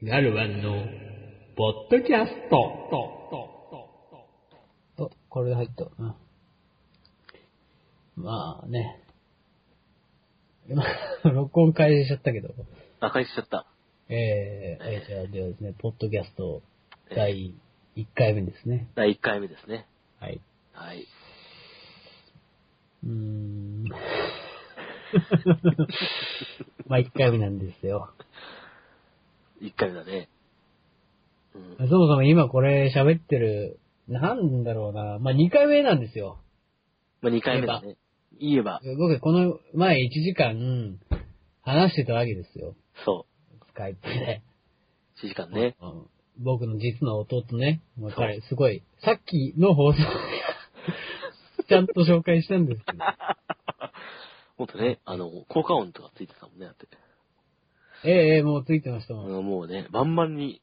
[0.00, 0.86] ガルワンの、
[1.56, 2.56] ポッドキャスト。
[4.96, 5.86] あ、これで入った。
[5.98, 6.14] うん。
[8.14, 9.02] まあね。
[10.68, 10.84] 今、
[11.24, 12.54] 録音開始しちゃったけど。
[13.00, 13.66] あ、開始しちゃった。
[14.08, 16.62] えー、えーじゃあ、ではですね、ポッドキャスト
[17.16, 17.56] 第
[17.96, 18.86] 1回目ですね。
[18.94, 19.88] 第1回目ですね。
[20.20, 20.40] はい。
[20.74, 21.08] はい。
[23.02, 23.82] うーん。
[26.86, 28.12] まあ1回目なんですよ。
[29.62, 30.28] 1回目だね。
[31.54, 31.88] うん。
[31.88, 35.18] そもそも今これ喋ってる、なんだろうな。
[35.18, 36.38] まあ2回目なんですよ。
[37.20, 37.96] まあ、2回目だね。
[38.40, 40.98] 言えば、僕この前1時間
[41.62, 42.74] 話してたわけですよ。
[43.04, 43.26] そ
[43.68, 44.42] スカイプで。
[45.22, 45.26] う。
[45.26, 45.76] 1時間ね。
[45.80, 46.06] うん
[46.40, 47.82] 僕の実の弟ね。
[47.98, 49.98] まあそう彼、すごい、さっきの放送
[51.68, 52.98] ちゃんと紹介したんですけど。
[54.56, 56.86] もっとね、あの、効果音とかついてたもんね、だって。
[58.04, 59.26] ええええもうついてましたもん。
[59.26, 60.62] うんもうね、バンバンに、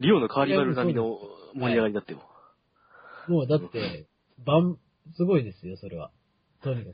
[0.00, 1.18] リオのカーニバル並みの
[1.54, 2.22] 盛り上がりだってよ。
[3.28, 4.06] もうだって、
[4.44, 4.78] ばん、
[5.16, 6.10] すごいですよ、それは。
[6.62, 6.90] とにか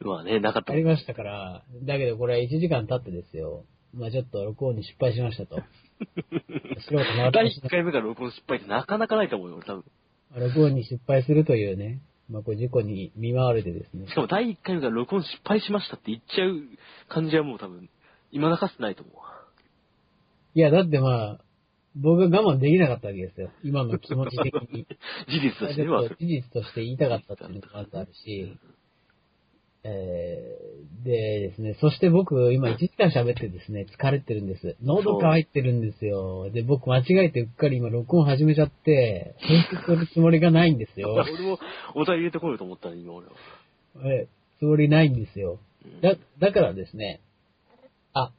[0.00, 0.66] まあね、なかっく。
[0.66, 0.80] たもん。
[0.80, 3.64] ありましたから、だけどこれ1時間経ってですよ。
[3.94, 5.56] まあちょっと録音に失敗しましたと。
[6.88, 9.84] 素人の第私1回目から録音失敗ってなかなかないと思うよ、俺多分。
[10.36, 14.14] 録音に失敗するというね、まあこれ事故に見舞われてですねし。
[14.14, 16.62] かも第1回目から録音失敗しましたって言っちゃう
[17.08, 17.88] 感じはもう多分、
[18.32, 19.14] 今なかってないと思う。
[20.54, 21.38] いや、だってまあ、
[21.96, 23.50] 僕が我慢できなかったわけですよ。
[23.62, 24.86] 今の気持ち的に。
[25.28, 28.56] 事実としては事実として言いたかったっていうのがまずあるし、
[29.84, 34.76] えー、でですね、そして僕今1時間喋ってですね、疲れてるんです。
[34.82, 36.50] 喉乾いてるんですよ。
[36.50, 41.12] で、僕間違えてうっかり今録音始めちゃって、編集するつもりがないんですよ。
[41.20, 41.58] 俺も
[41.94, 43.32] お題入れてこようと思ったのに、今俺は。
[44.06, 44.26] え
[44.58, 45.58] つもりないんですよ。
[45.84, 47.20] うんだ、だからですね、
[48.14, 48.32] あ、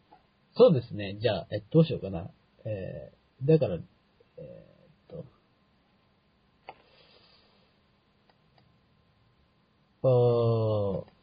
[0.56, 2.32] そうですね、じゃあ、え、どうしようかな。
[2.66, 5.26] えー、だから、えーっと、
[10.02, 11.15] あー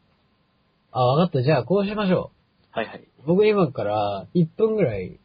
[0.93, 1.43] あ、わかった。
[1.43, 2.31] じゃあ、こうしましょ
[2.71, 2.99] はいはい。
[2.99, 3.07] う。
[3.25, 5.19] 僕今から1分ぐらい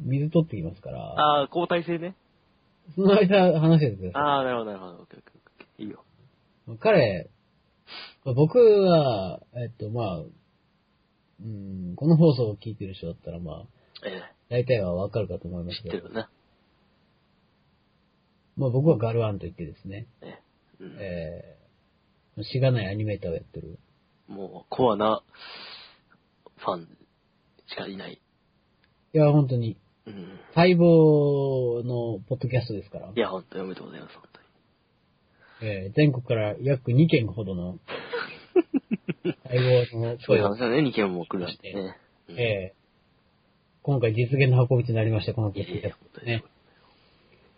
[0.00, 2.14] 水取ってきますから、ああ、交代制ね。
[2.94, 4.92] その間話しててくださああ、なるほど、なるほど。
[4.94, 6.04] オッケーオッケーオッケーいいよ。
[6.68, 6.78] い。
[6.78, 7.30] 彼、
[8.24, 10.18] 僕は、えっと、まあ、
[11.40, 13.64] うん、この放送を聞いてる人だったら、まあ、
[14.04, 16.30] え大体はわかるかと思いまえすけど、知ってるよな。
[18.56, 20.42] まあ僕はガルワンと言ってですね、ええ
[20.80, 23.78] うんえー、しがないアニメーターをやってる。
[24.28, 25.22] もう、コアな
[26.58, 26.88] ファン
[27.66, 28.20] しかいない。
[29.14, 30.38] いや、本当に、うん。
[30.54, 34.24] 待望のポッドキャストですからい、や、本当におめでとうございます、本
[35.60, 35.72] 当に。
[35.72, 37.78] えー、全国から約2件ほどの
[39.44, 39.58] 待
[39.92, 41.96] 望のそういう話だね、2件も来るらしいね。
[42.28, 42.78] うんえー
[43.88, 46.44] 今回実現の運びとなりました、このポッドキャストね。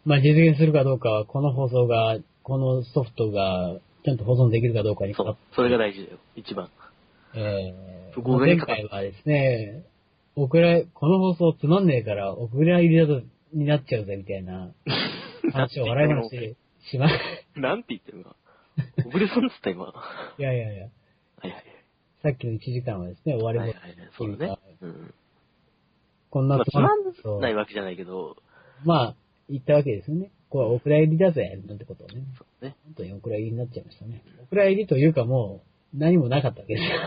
[0.04, 6.68] まあ実現するかどうかは、この放送が、このソフトが、ちゃんと保存できるかどうかにかかっ、そうそれが大事だよ、一番。
[7.34, 9.84] えー、前回はですね、
[10.36, 13.22] お蔵、この放送つまんねえから、お蔵入りだと、
[13.52, 14.70] になっちゃうぜ、みたいな
[15.52, 16.56] 話を笑い話
[16.90, 17.12] しま、い
[17.56, 18.36] なんて言ってるの？
[19.04, 19.84] 小暮さんっつった今。
[19.86, 19.92] は
[20.38, 20.90] やいやいや、い
[21.42, 21.64] はい。
[22.22, 24.10] さっきの1時間はですね、終わりもはいはいはい。
[24.16, 24.58] そうだね。
[24.80, 25.14] うん。
[26.30, 28.36] こんなつまんないわけじゃないけど、
[28.84, 29.14] まあ、
[29.48, 30.30] 言ったわけですよね。
[30.50, 32.22] これはお蔵入りだぜ、なんてことをね。
[32.36, 32.76] そうね。
[32.84, 34.22] 本当にお蔵入りになっちゃいましたね。
[34.42, 35.62] お蔵入りというかも
[35.94, 37.00] う、何もなかったわけですよ。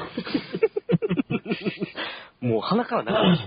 [2.49, 3.37] もう鼻からなかっ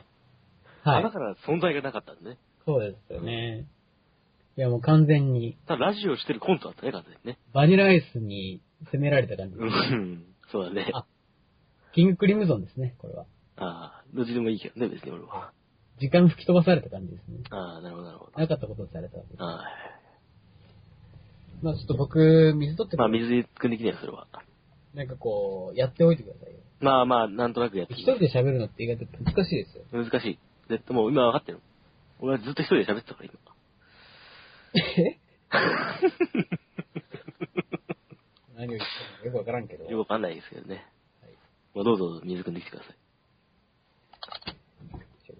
[0.85, 0.91] た。
[0.91, 1.11] はい鼻。
[1.11, 2.39] から存在がなかったんでね。
[2.67, 3.67] そうですよね。
[4.59, 7.39] いやもう完全に、ただラジオしてるコントだったね、完全にね。
[7.53, 8.63] バニラアイスに
[8.93, 9.57] 攻められた感じ。
[9.57, 10.25] うん。
[10.51, 10.91] そうだね。
[10.93, 11.05] あ
[11.93, 13.27] キングクリムゾンですね、これは。
[13.57, 15.53] ああ、どっちでもいいけどね、別に俺は。
[15.99, 17.39] 時間吹き飛ばされた感じですね。
[17.51, 18.33] ああ、なるほど、なるほど。
[18.39, 19.43] なかったことをされたわけです。
[19.43, 19.65] ああ、
[21.63, 24.27] まあちょっと僕、水取ってまあ、水汲んできねえよ、それは。
[24.95, 26.59] なんかこう、やっておいてくださいよ。
[26.81, 29.85] まあまあ、なんとなくやって一人で喋るのって意外と難しいですよ。
[29.93, 30.39] 難しい。
[30.69, 31.61] 絶対もう今分かってる。
[32.21, 33.39] 俺はずっと一人で喋ってたから、今。
[34.75, 35.19] え？
[38.57, 39.85] 何を言ってるのかよくわからんけど。
[39.85, 40.87] よくわかんないですけどね。
[41.23, 41.33] はい
[41.75, 42.97] まあ、どうぞ水汲んできてください。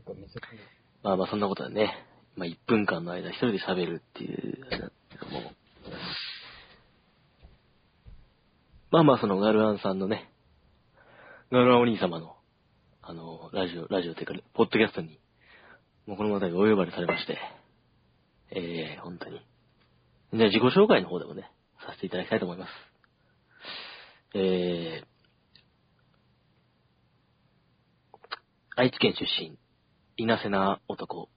[0.07, 0.63] ちょっと水汲んで
[1.03, 2.07] まあまあ、そんなことはね。
[2.37, 5.53] まあ、1分間の間一人で喋るっていう、あれなんですけども。
[8.91, 10.31] まあまあ、そのガルアンさんのね、
[11.51, 12.37] ガルアンお兄様の、
[13.03, 15.19] あの、ラジオ、ラジオというか、ポッドキャストに、
[16.07, 17.39] もうこのまたお呼ばれされまして、
[18.51, 19.41] ええ本当に。
[20.33, 21.51] じゃあ自己紹介の方でもね、
[21.85, 22.71] させていただきたいと思います。
[24.35, 25.07] えー、
[28.77, 29.59] 愛知県出身、
[30.19, 31.29] 稲瀬な男、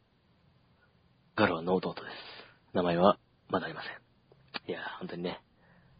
[1.36, 2.06] ガロアの弟です。
[2.74, 3.18] 名前は
[3.50, 3.92] まだありません。
[4.70, 5.42] いやー、本当にね、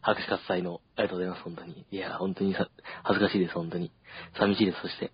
[0.00, 1.84] 拍手喝采の、ありがとうございます、本当に。
[1.90, 2.70] いやー、本当にさ、
[3.02, 3.92] 恥ずかしいです、本当に。
[4.38, 5.12] 寂しいです、そして。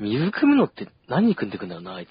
[0.00, 2.10] 水汲むのって何に汲んでくんだろうな、あいつ。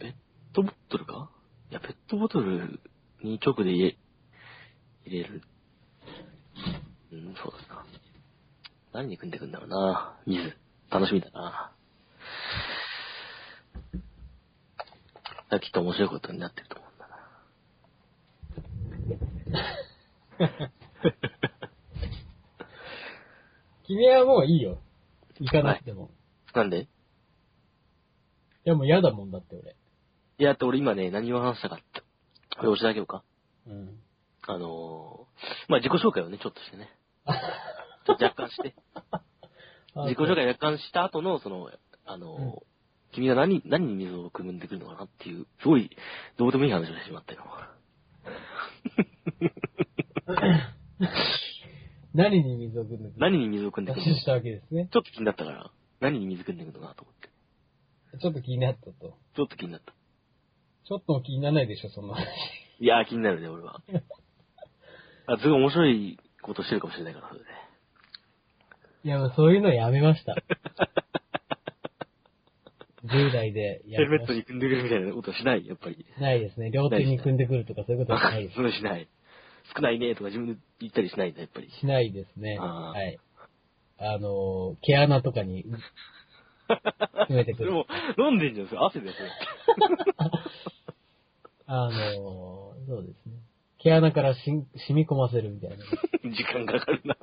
[0.00, 0.14] ペッ
[0.54, 1.28] トボトルか？
[1.70, 2.80] いや、ペットボトル
[3.22, 3.98] に直で入れ、
[5.04, 5.42] 入れる。
[7.12, 7.84] うん、そうだな。
[8.94, 10.56] 何に汲んでくんだろうな、水。
[10.90, 11.72] 楽しみだな。
[15.60, 17.08] きっと面白いことになってると思うんだ
[20.58, 20.70] な。
[23.86, 24.78] 君はもういいよ。
[25.40, 26.10] 行かなくても。
[26.54, 26.80] なんで？
[26.82, 26.88] い
[28.64, 29.76] や、もう嫌だもんだって俺。
[30.38, 31.84] いや、あと俺今ね、何を話したかって。
[32.58, 33.22] これ教えてあげようか。
[33.66, 33.98] うん。
[34.48, 36.90] あのー、まあ、自己紹介をね、ちょっとしてね。
[38.06, 38.74] ちょっと若干して。
[39.94, 41.70] 自己紹介若干した後の、その、
[42.16, 42.58] あのーうん
[43.12, 45.88] 君が何、何に水を汲んでくるのかなっていう、すごい、
[46.36, 47.44] どうでもいい話をしてしまったよ。
[52.12, 54.90] 何に水を汲んでくる何に水を汲んでくるの話したわけですね。
[54.92, 55.70] ちょっと気になったから、
[56.00, 57.30] 何に水汲んでくるのかなと思って。
[58.20, 58.92] ちょっと気になったと。
[59.34, 59.94] ちょっと気になった。
[60.86, 62.26] ちょっとも気にならないでしょ、そんな話。
[62.80, 63.80] いやー、気になるね、俺は。
[65.26, 67.46] あ、すごい面白いことしてるかもしれないから、それで。
[69.04, 70.36] いや、もうそういうのやめました。
[73.06, 76.06] 10代でやヘルメットに組んでくるみたいなことはしない、やっぱり。
[76.14, 76.20] た。
[76.20, 76.70] ないですね。
[76.70, 78.62] 両手に組んでくるとかそういうことはないですそ。
[78.62, 79.08] れしない。
[79.74, 81.70] 少ないねとか自分で言ったりしないんだ、やっぱり。
[81.80, 82.58] しないですね。
[82.60, 83.18] あーはい。
[83.98, 85.64] あの、毛穴とかに
[86.68, 87.66] 埋めてくる。
[87.66, 87.86] でも、
[88.18, 89.30] 飲んでんじゃん、それ汗だよ、それ。
[91.66, 93.32] あの、そうですね。
[93.78, 95.76] 毛穴からしん染み込ませるみたいな。
[96.30, 97.16] 時間かかるな。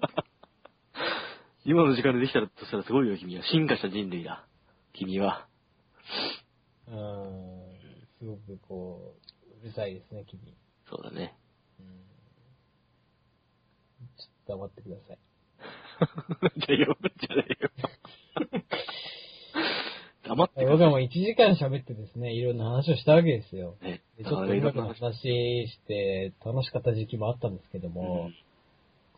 [1.66, 3.44] 今の時間でできたらとしたらすごいよ、君は。
[3.44, 4.46] 進化した人類だ。
[4.94, 5.48] 君は。
[6.88, 6.98] うーん。
[8.20, 9.16] すごくこ
[9.62, 10.56] う、うるさいですね、君。
[10.90, 11.38] そうだね。
[11.80, 11.86] うん
[14.18, 15.20] ちょっと黙ってください。
[16.60, 17.70] じゃあ、よ、じゃねえよ。
[20.28, 23.78] 黙ってくだ僕はもう1時間喋ってですね、いろんな話をしたわけですよ。
[23.82, 23.92] さい。
[23.92, 24.02] ね。
[24.18, 28.36] でちょっと音楽の話して楽しかった時期もあったんですけども、うん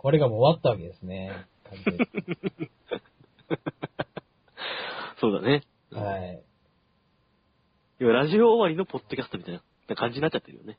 [0.06, 1.32] これがもう終わったわけですね。
[5.20, 5.64] そうだね。
[5.90, 6.44] はい。
[8.00, 10.78] 今、ラジオ終わりのポッドキャストみたいな感じになっちゃってるよね。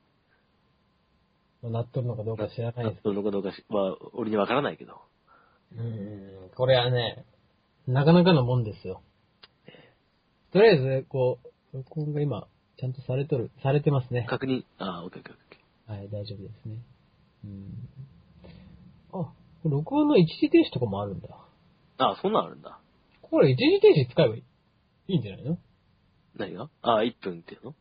[1.62, 5.00] まあなっとるのかどうか知らないですけどのかどうかしは、俺にわからないけど。
[5.74, 5.82] ど。
[5.82, 7.24] うん、これはね、
[7.86, 9.00] なかなかのもんですよ。
[10.52, 11.38] とりあえず、こ
[11.72, 12.46] う、録音が今、
[12.78, 14.26] ちゃんとされとる、されてますね。
[14.28, 16.76] 確認、あー、オッケーオッケーはい、大丈夫ですね。
[17.44, 17.88] うん。
[19.14, 19.32] あ、
[19.64, 21.28] 録音の一時停止とかもあるんだ。
[21.28, 21.32] ー。
[21.98, 22.78] あー、そんなんあるんだ。
[23.22, 24.42] これ一時停止使えばい
[25.08, 25.58] いんじゃないの？
[26.36, 26.68] 何が？
[26.82, 27.74] あー、1分っていうの？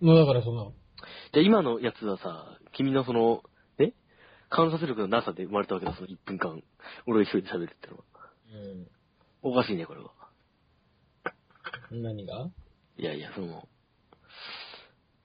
[0.00, 0.72] まあだからその、
[1.32, 3.42] じゃあ今のやつはさ、君のその、
[3.78, 3.92] え？
[4.50, 6.62] 観察力のなさで生まれたわけだ、その1分間。
[7.06, 8.04] 俺が一人で喋るってのは。
[9.42, 10.10] おかしいね、これは。
[11.90, 12.02] うん。
[12.02, 12.48] 何が？
[12.96, 13.68] いやいや、その、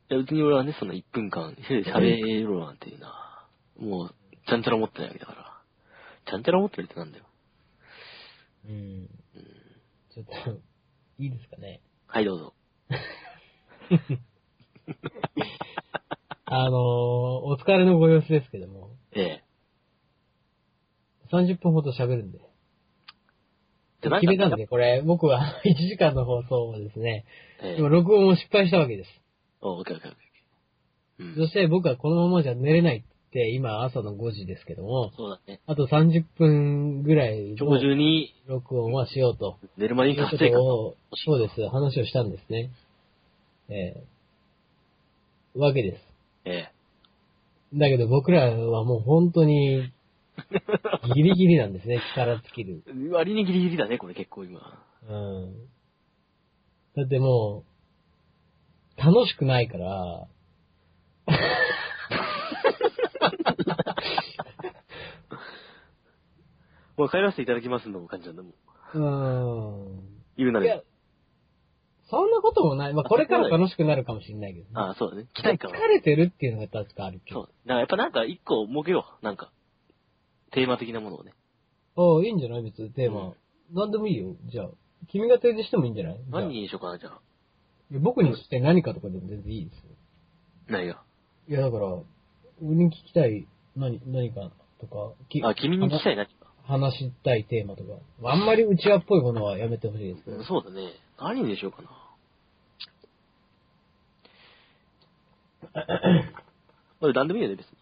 [0.10, 3.48] いや、うちに俺はね、その1分間、一人で喋ろうなんていうな、
[3.80, 4.16] もう、
[4.48, 5.62] ちゃんちゃら持ってないわけだから。
[6.26, 7.26] ちゃんちゃら持ってるってなんだよ。
[8.68, 9.08] うん。
[10.14, 10.62] ちょっと、
[11.20, 11.82] いいですかね。
[12.08, 12.54] はい、どうぞ。
[16.46, 19.44] あのー、お疲れのご様子ですけども、ええ。
[21.30, 22.40] 30分ほど喋るんで。
[24.02, 27.26] じゃあ決めたんで、これ、僕は 1時間の放送をですね、
[27.62, 27.90] ええ今。
[27.90, 29.22] 録音を失敗したわけです。
[29.60, 31.26] お、オッケーオッケーオッケー。
[31.26, 31.36] うん。
[31.36, 35.62] そして僕はこのままじゃ寝れないって、今朝の5時ですけども、そうだね。
[35.68, 39.58] あと30分ぐらい今日中のに録音はしようと。
[39.78, 42.70] 寝るまでにいうこ達成感とを、そうです、話をしたんですね。
[43.70, 44.04] ええ
[45.56, 46.04] わけです。
[46.46, 46.72] え
[47.74, 49.92] だけど僕らはもう本当に
[51.16, 52.84] ギリギリなんですね、力尽きる。
[52.88, 53.10] え。
[53.10, 54.60] 割にギリギリだね、これ結構今。
[55.08, 55.54] うん。
[56.96, 57.64] だっても
[58.98, 60.28] う、楽しくないから、
[66.98, 68.52] もう帰らせていただきますの感じなんだもん。
[68.52, 69.00] うー
[70.02, 70.04] ん。
[70.38, 70.84] 言うないやら。、
[72.10, 72.94] そんなこともない。
[72.94, 74.72] まあ、これから楽しくなるかもしれないけどね。
[74.74, 75.28] ああ、そうだね。
[75.34, 75.78] 期待感は。
[75.78, 77.44] 疲れてるっていうのが確かあるけど。
[77.44, 77.52] そう。
[77.66, 79.26] だからやっぱなんか一個設けよう。
[79.26, 79.52] なんか、
[80.52, 81.34] テーマ的なものをね。
[81.96, 82.64] ああ、いいんじゃない？
[82.64, 83.34] 別にテーマ。
[83.72, 84.36] なんでもいいよ。
[84.46, 84.70] じゃあ、
[85.08, 86.16] 君が提示してもいいんじゃない？
[86.18, 87.22] じゃあ何にしようかな、じゃあ。
[87.92, 89.90] いや僕にして何かとかでも全然いいですよ。
[90.68, 91.02] 何が。
[91.48, 91.86] いや、だから、
[92.62, 93.48] 俺に聞きたい
[93.80, 96.32] 何、何かとか、きあ、君に聞きたい何か。
[96.64, 97.94] 話したいテーマとか。
[98.30, 100.44] あんまり内輪っぽいものはやめてほしいですけど。
[100.44, 100.94] そうだね。
[101.20, 101.90] 何にしようかな。
[107.02, 107.78] まあ、何でもいいよね、別に。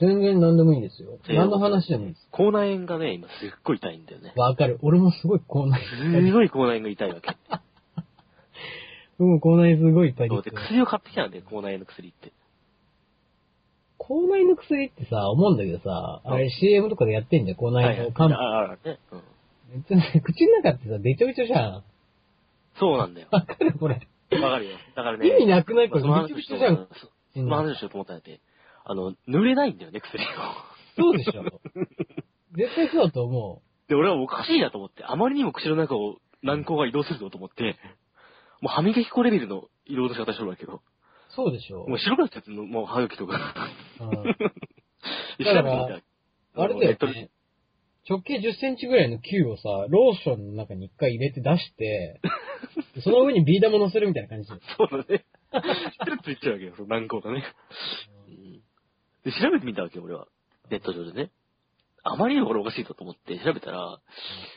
[0.00, 1.18] 全然何でもいいですよ。
[1.28, 2.28] えー何の話でもいいです。
[2.30, 4.32] 口内炎がね、今すっごい痛いんだよね。
[4.36, 4.78] わかる。
[4.82, 7.36] 俺もすごい口内すごい口内炎が痛いわけ。
[9.18, 10.56] うん、口内すごいいっぱいそうで、で。
[10.56, 12.32] 薬を買ってきたんだよ、口内炎の薬って。
[14.08, 18.34] 口内の薬ってさ、思うんだけどさ、あれ CM とかでやってんじゃん、口内の漢方。
[18.34, 18.98] ああね。
[19.12, 20.22] うん。
[20.22, 21.84] 口の中ってさ、べちょべちょじゃん。
[22.80, 23.28] そうなんだよ。
[23.30, 24.00] わかるこれ。
[24.40, 24.78] わかるよ。
[24.96, 25.28] だからね。
[25.28, 26.88] 意味なくないこれ、まあそのべちょべちょじゃん。
[27.34, 28.40] その話しようと思ったんだって。
[28.84, 30.26] あの、濡れないんだよね、薬を。
[30.96, 31.42] そうでしょ。
[32.56, 37.76] 絶対そうだと思うで、俺はおかしいなと思って、あまりにも口の中を軟膏が移動するぞと思って、
[38.62, 40.80] もう歯磨き粉レベルの移動の仕方してるわけど。
[41.44, 41.46] う。
[41.46, 41.86] そうでしょ。
[41.88, 43.54] もう白くなっちゃっの、もう歯茎とか。
[44.00, 44.10] うん、
[45.38, 46.02] でだから調べてみ
[46.54, 47.30] たあれだよね。
[48.08, 52.20] 直径10センチぐらいの球をさ、ローションの中に一回入れて出して、
[53.04, 54.58] その上にビー玉乗せるみたいな感じで。
[54.78, 55.24] そうだね。
[56.24, 57.44] ついっちゃうわけよ、その軟膏がね。
[58.28, 58.62] うん
[59.24, 60.26] で、調べてみたわけよ、俺は。
[60.70, 61.30] ネット上でね。
[62.02, 63.98] あまりにもこれおかしいぞと思って調べたら、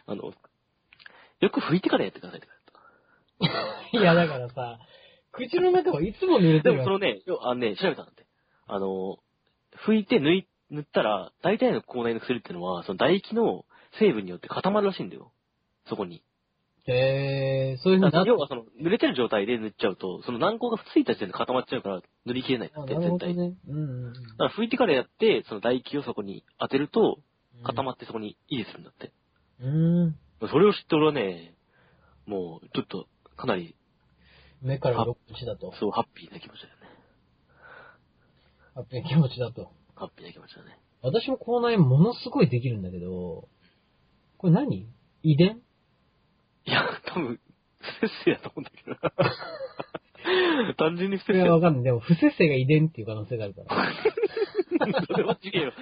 [0.06, 0.34] あの、
[1.42, 3.98] よく拭いてからやってくださいって書いてあった。
[4.00, 4.80] いや、だからさ、
[5.32, 8.26] 口の中はいつも濡れてでもそのね、よあのね、調べたんだって。
[8.68, 9.18] あの、
[9.86, 13.66] 拭いて塗い、塗ったら、大体の口内の薬ってのは、その唾液の
[14.00, 15.32] 成分によって固まるらしいんだよ。
[15.88, 16.24] そこに。
[16.86, 16.94] け。
[16.94, 23.10] へー、そういう風になっ要はその、濡れてる状態で塗っちゃうと、その軟膏がついた時点で固まっちゃうから、塗り切れないんだあって、絶対。
[23.10, 23.56] なるほどね。
[23.68, 24.14] うんうんうん。
[24.14, 27.20] だから拭いてからやって、その唾液をそこに当てると、
[27.64, 29.12] 固まってそこに維持するんだって。
[29.62, 30.16] うん。
[30.50, 31.56] それを知って俺はね、
[32.26, 33.76] もう、ちょっと、かなり、
[34.62, 35.74] 目から鱗口だと。
[35.80, 36.82] そう、ハッピーな気持ちだよね。
[38.76, 39.72] あって気持ちだと。
[39.96, 40.80] ハッピーな気持ちだね。
[41.02, 43.48] 私も口内ものすごいできるんだけど、
[44.38, 44.88] これ何？
[45.24, 45.62] 遺伝？
[46.66, 47.40] いや、多分、
[47.80, 48.96] 不摂生だと思うんだけど。
[50.78, 51.84] 単純に不摂生はわかんない。
[51.84, 53.92] でも不摂生が遺伝っていう可能性があるから。
[55.08, 55.74] それは違うよ。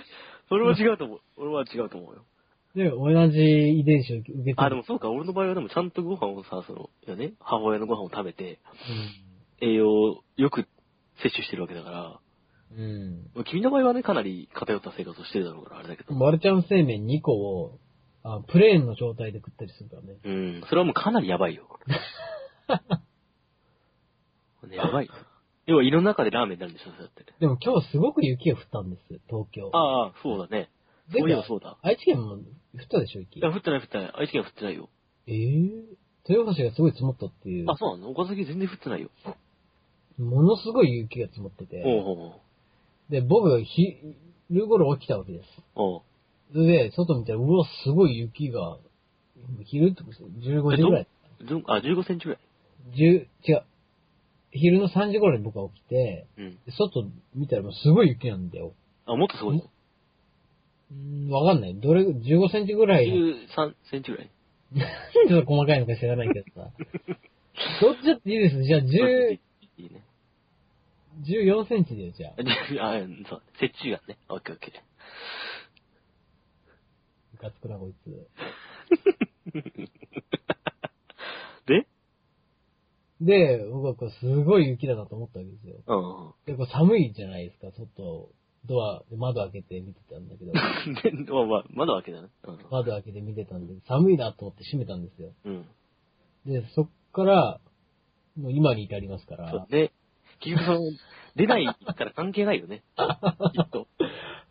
[0.47, 1.21] それは違うと思う。
[1.37, 2.25] 俺は違うと思うよ。
[2.75, 3.39] で、同じ
[3.79, 4.55] 遺伝子を受けてる。
[4.57, 8.59] あ、でもそうか、俺の場合はでもちゃんとご飯をさ、その、いやね、母親のご飯を食べて、
[9.61, 10.67] 栄養をよく
[11.23, 12.19] 摂取してるわけだから、
[12.71, 13.29] うん。
[13.35, 13.43] うん。
[13.45, 16.13] 君の場合はね、かなり偏った生活をしてるだろうから、あれだけど。
[16.13, 17.79] マルちゃん製麺2個を、
[18.23, 20.17] あプレーンの状態で食ったりするからね。
[20.23, 21.79] うん、それはもうかなりやばいよ。
[24.67, 25.13] ね やばいよ。
[25.65, 27.25] 要は胃の中でラーメンになるんでしょ、そうやって。
[27.39, 29.69] でも今日すごく雪が降ったんです、東京。
[29.73, 30.69] ああ、そうだね。
[31.11, 31.77] でそういえばそうだ。
[31.81, 32.41] 愛知県も降っ
[32.89, 33.41] たでしょ、雪い。
[33.41, 34.11] や、降ってない降ってない。
[34.15, 34.89] 愛知県は降ってないよ。
[35.27, 35.35] ええ
[36.27, 37.71] 豊橋がすごい積もったっていう。
[37.71, 38.11] あ、そうなの？
[38.11, 39.09] 岡崎全然降ってないよ。
[40.19, 41.81] ものすごい雪が積もってて。
[41.85, 42.31] おうおうおう
[43.09, 45.45] で、僕、昼頃起きたわけです。
[45.75, 46.03] お
[46.53, 48.77] で、外見たら、うわ、すごい雪が、
[49.65, 51.07] 昼ってこと15時ぐらい。
[51.67, 52.39] あ、15センチぐらい。
[52.95, 53.63] 10、違う。
[54.51, 56.55] 昼の3時頃に僕は起きて、うん。
[56.65, 58.73] で外見たらもうすごい雪なんだよ。
[59.05, 59.63] あ、もっとすごいの。
[60.91, 61.75] うーん、わかんない。
[61.75, 63.15] どれ、15センチぐらいの。
[63.15, 64.31] 13センチぐらい。
[65.27, 66.69] ちょっと細かいのか知らないけどさ。
[67.81, 68.63] どっちだっていいです。
[68.63, 68.85] じゃあ、10、
[69.33, 69.39] い
[69.77, 70.03] いね。
[71.25, 72.33] 14センチだよ、じゃあ。
[72.95, 73.41] あ、そう。
[73.59, 74.17] 設置がね。
[74.29, 74.73] オッケーオッケー。
[77.33, 78.29] ムカつくな、こいつ。
[81.67, 81.87] で？
[83.21, 85.83] で、僕はこう、すごい雪だなと思ったわけですよ。
[85.87, 86.33] うんうん。
[86.45, 88.29] で、こう寒いじゃないですか、外、
[88.65, 90.51] ドア、窓開けて見てたんだけど、
[91.01, 92.29] で、まあまあ、まだわけだね。
[92.69, 95.31] 窓開けて見てたんで、寒いなと思って閉めたんですよ。
[95.45, 95.65] うん。
[96.45, 96.53] うん。
[96.53, 97.59] で、そっから、
[98.37, 99.91] もう今に至りますからそう、で、
[100.39, 100.79] 結局その、
[101.35, 102.83] 出ないから関係ないよね。
[103.53, 103.87] きっと。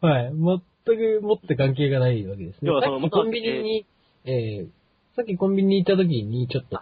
[0.01, 2.69] はい、全く持って関係がないわけですね。
[2.69, 3.87] 要はそのさっきコンビニに、
[4.25, 4.69] えー、
[5.17, 6.81] さっきコンビニに行った時にちょっと、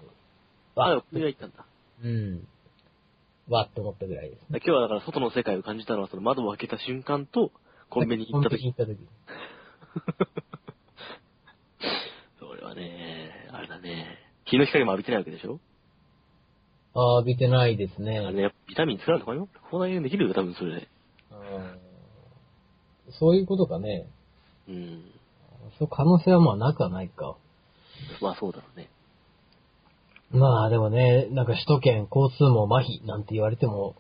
[0.77, 1.67] あ、わこれが言ったんだ。
[2.03, 2.49] うん、
[3.49, 4.61] わっと思ったぐらいですね。
[4.65, 7.53] 今日はだから外の世界を感じたのは、その窓を開けた瞬間と、
[7.91, 8.73] コンビニに行った時。
[8.75, 10.37] コンビニ行った時。
[12.39, 14.19] それはね、あれだね。
[14.45, 15.59] 日の光も浴びてないわけでしょ？
[16.95, 18.19] あー浴びてないですね。
[18.21, 19.49] あれね、ビタミン作られたかよ。
[19.71, 20.89] 口内炎できるよ、多分それで。
[21.31, 21.79] うん
[23.21, 24.09] そういうことかね。
[24.69, 25.05] うん。
[25.79, 27.37] そう可能性はまあなくはないか。
[28.21, 28.91] まあそうだろうね。
[30.31, 33.97] まあでもね、なんか首都圏交通網麻痺なんて言われても、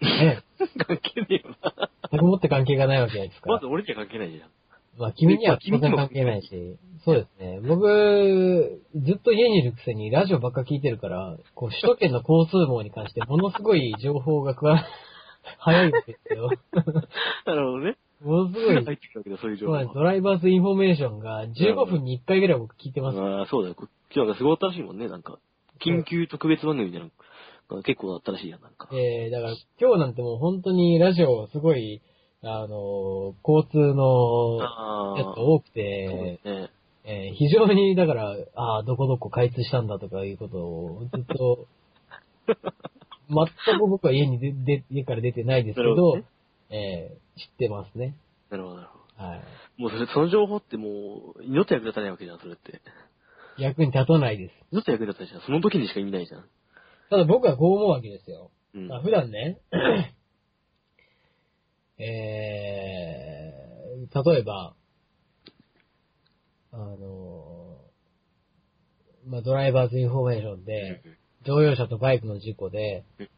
[0.00, 0.42] ね、
[0.86, 1.90] 関係ねえよな。
[2.10, 3.50] 全くもって関係がないわけじゃないですか。
[3.50, 4.50] まず俺には関係ないじゃん。
[4.98, 7.60] まあ君には、君にも然関係ないし、そうですね。
[7.60, 14.84] 僕、ずっと家にいるくせにラジオばっか聞いてるから、こう首都圏の交通網に関してものすごい情報が加わ
[15.58, 16.50] 早いんですよ。
[17.44, 17.96] なるほどね。
[18.24, 23.18] ものすごい、入ってくるわけだ、そういう情報ドライバーズインフォメーションが15分に1回ぐらい僕聞いてます。
[23.20, 23.74] ああ、そうだよ。
[23.74, 25.38] こ今日なんかすごかったらしいもんね、なんか。
[25.84, 27.10] 緊急特別番組みたいな
[27.70, 28.88] のが結構あったらしいやん、なんか。
[28.92, 32.00] えー、だから今日なんてもう本当にラジオすごい、
[32.42, 34.58] あの、交通の。
[35.16, 36.70] やつが多くて、ね。
[37.06, 41.66] えー非常に、だから、ああ、どこどこ開通したんだとかいうことをずっと、
[43.28, 46.22] 全く僕は家にでで家から出てないですけど、
[46.70, 48.16] えー知ってますね。
[48.50, 49.40] なるほど、なるほはい。
[49.78, 49.82] ど。
[49.82, 52.80] もうそれ、その情報ってもう、二度と役立たないわけじゃん、それって。
[53.58, 54.54] 役に立たないです。
[54.70, 55.42] 二度と役立たないじゃん。
[55.42, 56.44] その時にしか意味ないじゃん。
[57.10, 58.50] ただ僕はこう思うわけですよ。
[58.74, 58.92] うん。
[58.92, 59.58] あ普段ね、
[61.98, 64.74] えー、例えば、
[66.72, 67.78] あの、
[69.26, 71.02] まあ、ドライバーズインフォメーションで、
[71.44, 73.28] 乗用車とバイクの事故でうん、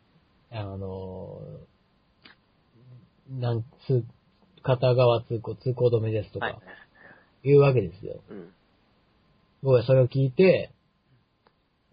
[0.50, 0.76] あの、
[3.40, 4.04] なん、通、
[4.62, 6.60] 片側通行、通行止めですとはいか、。
[7.44, 8.20] いうわけですよ。
[8.28, 8.52] うん。
[9.62, 10.70] 僕はそれを聞いて、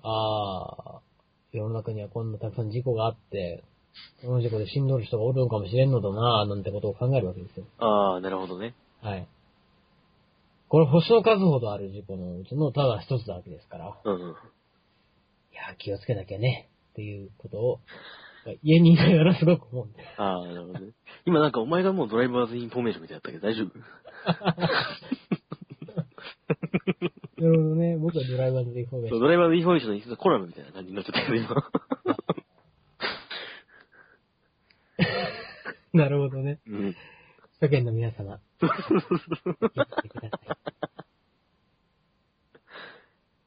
[0.02, 1.02] ああ、
[1.52, 3.64] 世の中にはこんなたくさん事故があって、
[4.22, 7.66] この事故で死んどる人がおるのかもしれんのだなぁ、なんてことを考えるわけですよ。
[7.78, 8.74] ああ、なるほどね。
[9.02, 9.28] はい。
[10.70, 14.20] これ星の数ほどある事故のうちのただ一つなわけですから、うんうん。
[14.22, 14.24] い
[15.54, 17.80] や、気をつけなきゃね、っていうことを、
[18.62, 20.06] 家にいながらすごく思うんです。
[20.18, 20.92] ああ、なるほどね。
[21.26, 23.80] 今なんかお前がもうドライバーズインフォメーションみたいだったけど大丈夫
[27.42, 27.98] なるほどね。
[27.98, 29.18] 僕はドライバーズインフォメーション。
[29.18, 31.50] そうドライバーズインフォメーションのコラムみたいな感じになっちゃったけど、今。
[35.94, 36.60] なるほどね。
[36.68, 36.96] うん。
[37.62, 38.40] 世間の皆様。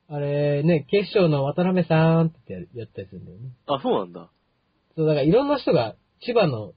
[0.08, 3.50] あれね、警視庁の渡辺さんってや、やったりするんだよね。
[3.66, 4.30] あ、そうなんだ。
[4.96, 6.72] そう、だからいろんな人が、千葉の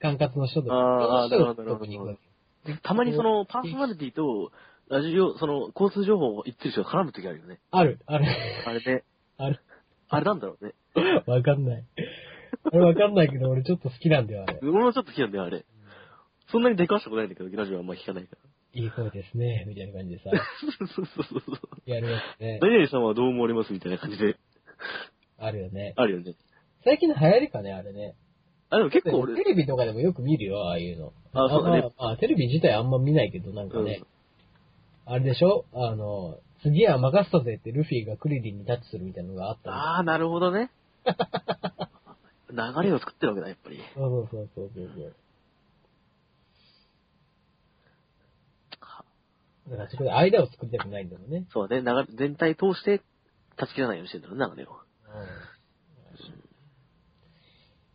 [0.00, 2.18] 管轄の人とか、あーいろんなるほどなる
[2.82, 4.50] たまにその、パーソナリティと、
[4.88, 7.60] ラジオ、その、交通情報を言ってる人が絡む時あるよね。
[7.70, 8.26] ある、ある、
[8.66, 9.04] あれね。
[9.38, 9.60] ある。
[10.08, 10.74] あれなんだろうね。
[11.26, 11.84] わかんない。
[12.64, 14.58] あれわかんないけど、俺ちょっと好きなんだよ、あれ。
[14.62, 15.64] 俺もちょっと好きなんだよ、あれ。
[16.48, 18.36] そんなに出かしたことないんだけど、ラジオはあんま聞かないか
[18.72, 20.44] いい声ですね、みたいな感じでさ、ら。
[20.60, 21.54] そうそうそうそ
[21.86, 21.90] う。
[21.90, 22.58] やるやつね。
[22.60, 24.36] 何々さんはどう思われますみたいな感じで。
[25.38, 25.94] あるよね。
[25.96, 26.34] あるよね。
[26.84, 28.14] 最近の流行りかね、あれね。
[28.70, 31.12] あ、でも結構俺、テレビとかでもよく見るよ、ああいうの。
[31.32, 34.02] あそうだねまあまあ、テレビ自体あんま見ないけど、なんかね、
[35.06, 35.64] あれでしょ？
[35.72, 40.70] あの、次は任せたぜってルフィがクリリンにタッチするみたいなのがあったのああ、なるほどね。
[41.06, 41.12] 流
[42.82, 43.78] れを作ってるわけだ、やっぱり。
[43.94, 45.14] そうそうそうそうそう。
[49.70, 51.44] だからそこで間を作りたくないんだろうね。
[51.52, 53.02] そうだね、流れ、全体通して、
[53.56, 54.72] 断ち切らないようにしてるんだろうね、流れを。
[54.72, 54.80] うん。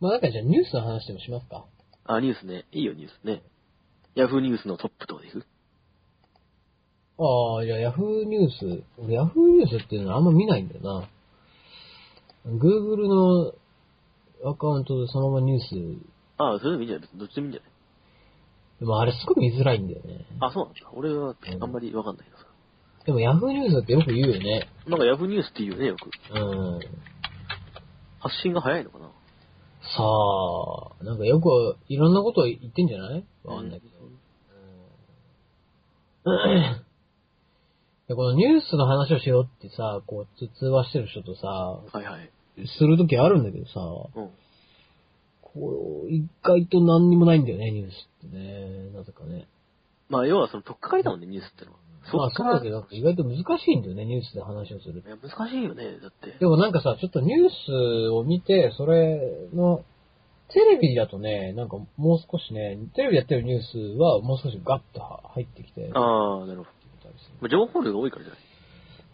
[0.00, 1.64] まあなんかじゃあニュースの話でもしますか？
[2.04, 2.64] あ、ニュースね。
[2.72, 3.42] いいよ、ニュースね。
[4.14, 5.44] ヤフーニュースのトップとかでいく
[7.18, 8.84] ああ、じゃあヤフーニュース。
[8.98, 11.08] 俺ヤフーニュースっていうのはあんま見ないんだよな。
[12.46, 13.54] Google の
[14.44, 15.64] アカウントでそのままニュース。
[16.38, 17.08] ああ、それでもいいんじゃない？
[17.14, 17.70] どっちでもいいんじゃない？
[18.80, 20.26] でもあれすごい見づらいんだよね。
[20.40, 20.80] あ、そうなんだ。
[20.92, 22.44] 俺はあんまりわかんないけどさ。
[23.06, 24.68] でもヤフーニュースってよく言うよね。
[24.86, 26.10] なんかヤフーニュースって言うよね、よく。
[26.38, 26.38] う
[26.76, 26.80] ん。
[28.20, 29.10] 発信が早いのかな？
[29.94, 33.24] さあ、なんかよくいろんなこと言ってんじゃない？
[33.44, 33.94] わかんないけど。
[34.04, 34.16] うん
[38.08, 42.30] でこのニュースの話をしようってさ、こう、つ通話してる人とさ、はいはい。
[42.78, 43.84] するときあるんだけどさ、う
[44.22, 44.30] ん。
[45.42, 47.94] こう、意外と何にもないんだよね、ニュース
[48.26, 48.90] ってね。
[48.94, 49.48] なぜかね。
[50.08, 51.78] まあ、要はその、とっかかりだもんね、ニュースってのは。
[52.12, 55.08] まあそうだけど、意外と難しいんだよね、ニュースで話をするい。
[55.08, 56.36] や、難しいよね、だって。
[56.38, 59.84] でもなんかさ、ちょっとニュースを見て、それの、
[60.48, 65.00] テレビだとね、なんかもう少しね、テレビでやってるニュースはもう少しガッと
[65.34, 66.70] 入ってきて、ああ、なるほど。
[67.40, 68.40] まあ情報量が多いからじゃない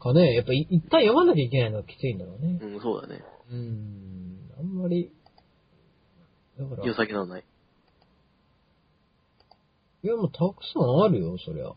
[0.00, 2.58] かね、やっぱい一旦読まなきゃいけないのがきついんだろうね。
[2.60, 3.22] うん、そうだね。
[3.50, 5.10] うーん、あんまり、
[6.58, 7.44] だから、良さげなのない。
[10.04, 11.72] いやもうたくさんあるよ、そりゃ。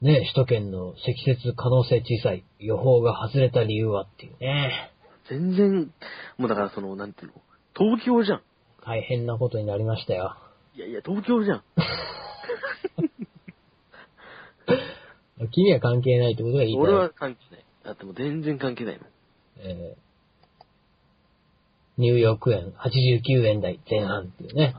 [0.00, 4.92] ね首都圏の積雪可能性小さい、予報が外れた理由はっていうね。
[5.28, 5.92] 全然、
[6.38, 7.34] もうだからその、なんていうの、
[7.76, 8.42] 東京じゃん。
[8.84, 10.36] 大変なことになりましたよ。
[10.74, 11.62] いやいや、東京じゃん。
[15.52, 16.82] 君は関係ないってことが言いたい。
[16.82, 17.64] 俺は関係ない。
[17.84, 19.06] だってもう全然関係ないもん。
[19.58, 20.08] えー
[22.00, 24.76] ニューヨーク円89円台前半っていうね。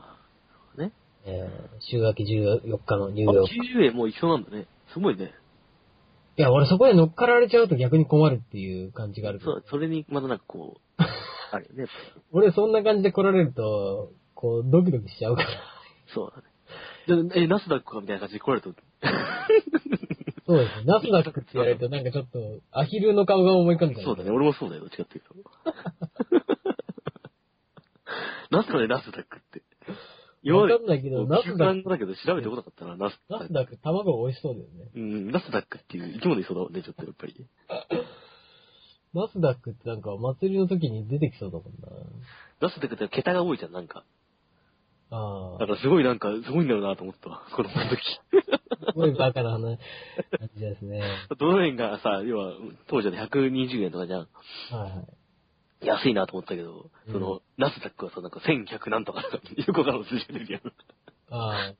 [0.78, 0.90] ね。
[1.26, 3.54] えー週明け14日のニュあ、ーヨーク。
[3.78, 4.66] 90円もう一緒なんだね。
[4.92, 5.32] すごいね。
[6.36, 11.02] いや、俺そこで乗っかられちゃうと逆に困るっていう感じがあるけどそう、それにまたなんかこう、
[11.52, 11.86] あるよね。
[12.32, 15.48] 俺そんな感じで来られるとこう、ドキドキしちゃうから。
[16.14, 16.50] そうだね。
[17.30, 18.80] でえ、ナスダックかみたいな感じで来られると、
[20.46, 20.84] そうですね。
[20.86, 22.38] ナスダックって言われるとなんかちょっと、
[22.72, 24.04] アヒルの顔が思い浮かんじゃう。
[24.04, 24.30] そうだね。
[24.30, 25.34] 俺もそうだよ、どっちかっていうと。
[28.50, 29.62] ナスだね、ナスダックって。
[30.44, 33.44] わかんないけど、ナナスダック、だけど調べてこなかったな、ナスダック。
[33.44, 34.90] ナスダック卵美味しそうだよね。
[34.94, 37.46] うん、ナスダックっていう生き物いそうだもんね、ちょっとやっぱり。
[39.12, 41.72] ナスダックってなんか祭りの時に出てきそうだもん
[42.60, 44.04] ナスダックって桁が多いじゃん、なんか。
[45.10, 45.18] な。
[45.18, 45.58] ああ。
[45.58, 48.00] だからすごいなんか、すごいんだろうなと思ったわ、 子供の時。
[48.00, 49.78] すごいバカな話、
[50.38, 51.02] 感じですね。
[51.38, 52.54] ドル円がさ、要は、
[52.86, 54.20] 当時は120円とかじゃん。
[54.20, 55.19] はいはい。
[55.82, 60.62] 安いなと思ったけど、うんその、ナスダックはさ、なんか1100なんとかとか、よくわからん数字が出るやん。
[61.30, 61.72] あ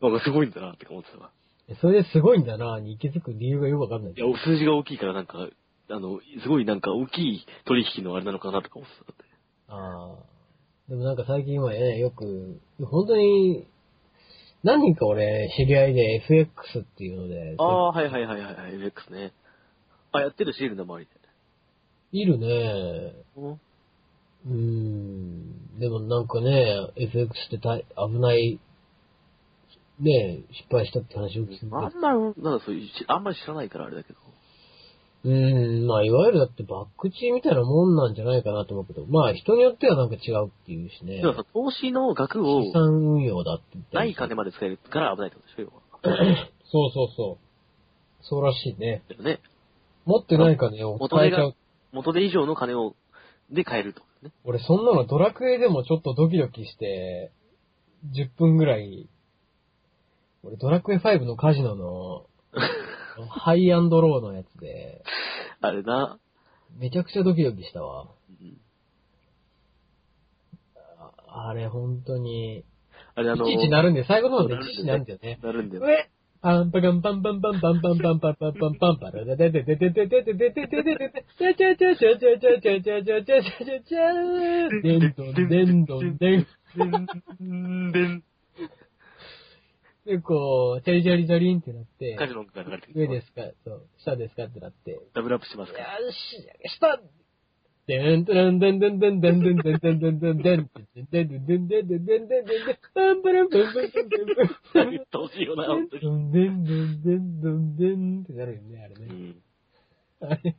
[0.00, 1.30] なんかすごいんだなって思ってたわ。
[1.70, 1.74] あ。
[1.80, 4.18] それですごいんだな、に息づく理由がよくわかんないい。
[4.18, 5.48] や、数字が大きいからなんか、
[5.88, 9.24] あの、すごいなんか大きい取引のあれなのかなとか思ってたって。
[9.68, 10.36] ああ。
[10.88, 13.66] でもなんか最近はね、よく、本当に、
[14.62, 19.32] 何人か俺、知り合いで FX っていうので、ああ、はいはいはいはいはい、FX ね。
[20.12, 21.06] あ、やってるシールの周り
[22.12, 22.46] いるね。
[22.46, 23.14] で。
[23.36, 25.78] うーん。
[25.78, 28.60] でもなんかね、FX って大危ない、
[29.98, 34.18] ね失敗したって話を聞くあんまり、なんだそういう、あんまり知らないからあれだけど。
[35.24, 41.26] うーん、まあ、いわゆるだってバックチみたいなもんなんじゃないかなと思うけど、まあ、人によってはなんか違うっていうしねで。
[41.26, 45.72] もさ、投資の額を資、産運用だってない金まで使えるから危ないってことでしょ、
[46.04, 46.46] 要は。
[46.70, 47.46] そうそうそう。
[48.22, 49.02] そうらしいね。
[49.18, 49.40] ね。
[50.04, 51.54] 持ってない金を使えちゃう。、
[51.96, 52.94] 元手以上の金を、
[53.50, 54.32] で買えるとね。
[54.44, 57.32] 俺そんなのドラクエでもちょっとドキドキして、
[58.14, 59.08] 10分ぐらい、
[60.42, 62.26] 俺ドラクエ5のカジノの、
[63.28, 65.02] ハイアンドローのやつで、
[65.60, 66.18] あれな。
[66.78, 68.08] めちゃくちゃドキドキしたわ。
[68.40, 68.60] うん
[71.28, 72.64] ああれ本当に、
[73.14, 75.38] あれあの、いちいちなるんで、最後の方でいちいちなるんだよね。
[75.42, 75.86] なるんだよ。
[75.88, 86.46] えパンパカンパンパンパンパンパンパンパンパンパンパンパラダダダダダダダダダダダダダチャチャチャチャチャチャチャチャチャチャチャチャデンドンデンドンデン。
[86.76, 86.84] で
[87.44, 88.24] ん、でん、
[90.06, 95.98] で、こう、チャリチャリチャリンってなって、カジノが流れて上ですかそう、下ですかってなって、ダブルアップしますから。
[96.12, 97.00] し、下
[97.86, 100.68] デントランデンデンデンデンデンデンデンデンデンデンデンデン
[101.12, 104.02] デンデンデンデンデンデンデンパンパランパンパンパ
[104.42, 106.02] ンパン言ってほしいよな、本当に。
[106.02, 109.06] ドンデンドンデンドンデンってなるよね、あれね。
[109.08, 110.28] うん。
[110.28, 110.56] あれ、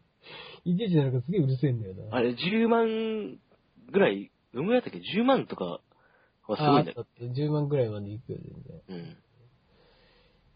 [0.63, 2.15] いちいちなんかすげえうるせえんだよな。
[2.15, 3.37] あれ、10万
[3.91, 5.81] ぐらい、どんぐらいだったっけ ?10 万とか
[6.47, 6.97] はすごいんだよ。
[6.99, 8.99] あって10万ぐらいまでいくよ、全然。
[8.99, 9.17] うん。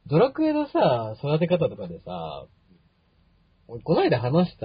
[0.07, 2.47] ドラクエのさ、育て方とかでさ、
[3.67, 4.57] 俺、この間話し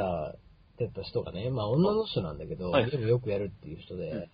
[0.76, 4.28] た、てた人がね、まあ女の人なんだけど、はいよくやるっていう人で、うん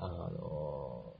[0.00, 1.18] あのー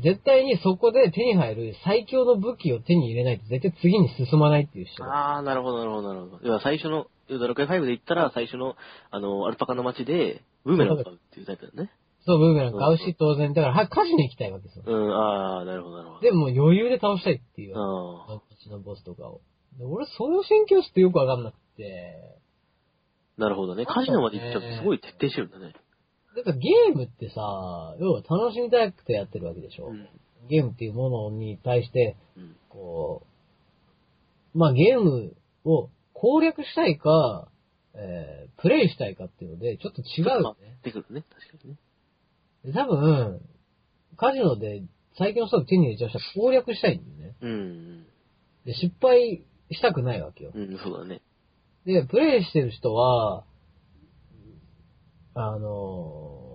[0.00, 5.04] 絶対にそこで手に入る最強の武器を手に入れないと絶対次に進まないっていう人。
[5.04, 6.40] ああ、なるほど、なるほど、なるほど。
[6.42, 8.74] 要は最初の、ドラクエ5で言ったら最初の、
[9.10, 11.90] あの、アルパカの街で、ブーメランを買うっていうタイプだよね。
[12.24, 13.52] そう、ブーメラン買うし当然。
[13.52, 14.84] だから、は、火事に行きたいわけですよ。
[14.86, 16.20] うん、ああ、なるほど、なるほど。
[16.20, 17.76] でも余裕で倒したいっていう。
[17.76, 19.40] ああ、うちのボスとかを。
[19.78, 22.40] で俺、その心境ってよくわかんなくて、
[23.36, 23.86] なるほどね。
[23.86, 25.74] カジノまで行っちゃうとすごい徹底してるんだね。
[26.34, 29.88] なんかゲームってさ、要は楽しみたくてやってるわけでしょ。
[29.88, 30.08] うん。
[30.48, 32.56] ゲームっていうものに対して、うん。
[32.68, 33.22] こ
[34.54, 37.48] う、まあゲームを攻略したいか、
[37.94, 40.78] えー、プレイしたいかっていうので、ちょっと違うよね。
[40.82, 41.76] 出てくるね、確かにね。
[42.64, 43.40] で多分、
[44.16, 44.82] カジノで
[45.18, 47.36] 最強の人が手に入れちゃう人は攻略したいんだよね。
[47.40, 48.06] うん。
[48.64, 50.52] で、失敗したくないわけよ。
[50.54, 51.22] うん、そうだね。
[51.86, 53.44] で、プレイしてる人は、
[55.34, 56.52] あのー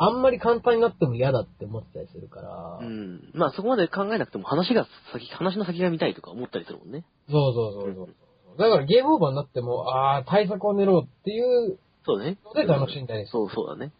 [0.00, 3.32] あんまり簡単になっても嫌だって思ってたりするから、うん。
[3.34, 7.04] まあそこまで考えなくても話が先、話の先が見たいとか思ったりするもんね。
[7.28, 8.58] そうそうそうそう。
[8.58, 12.38] だからゲームオーバーになっても、ああ、対策を練ろうっていうそうだね。
[12.44, 13.30] ので楽しんだりする。
[13.32, 13.92] そう、そうだね。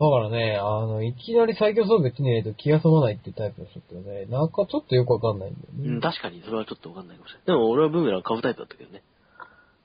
[0.00, 5.94] だからね、あの、いきなり最強装備手に入れると気が済まないってタイプの人ってね、なんかちょっとよくわかんないんだよね。
[5.94, 7.46] うん、確かにそれはちょっとわかんないかもしれない。
[7.46, 9.02] でも俺はブーメラン買うタイプだったけどね。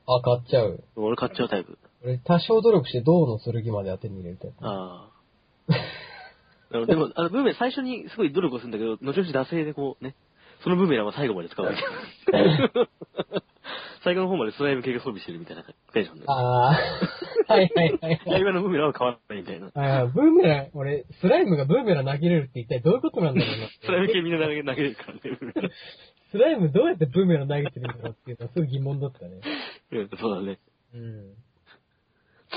[0.07, 0.83] あ、買っちゃう。
[0.95, 1.77] 俺買っちゃうタイプ。
[2.03, 4.55] 俺多少努力して銅の剣までは手に入れるタイプ。
[4.61, 5.09] あ
[5.69, 6.85] あ。
[6.85, 10.15] でも、あの、ブーメラン最初にすごい努力をするんだけど、後々惰性でこうね、
[10.63, 11.77] そのブーメランは最後まで使うわけ。
[14.03, 16.25] 最後の方までスライム系が装備してるみたいなテンションで。
[16.27, 16.79] ああ、
[17.49, 18.21] はいはいはいはい。
[18.25, 19.71] 最後のブーメランは変わらないみたいな。
[19.73, 23.67] ああ、ブーメラン、俺、スライムがブーメラン投げれるって一体どういうことなんだろうな。
[23.81, 25.71] スライム系みんな投げ投げるからね、ブーメラン
[26.31, 29.41] スライムどうやってブーメラン投げてるんだろうっていうのはすごい疑問だったね。
[29.91, 30.59] うんそうだね。
[30.93, 31.33] うん。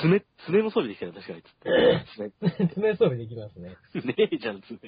[0.00, 1.42] 爪、爪も装備できたよ、確かに。
[1.42, 2.74] つって。
[2.74, 3.76] 爪装備できますね。
[3.92, 4.14] 爪。
[4.14, 4.78] ねえじゃん、爪。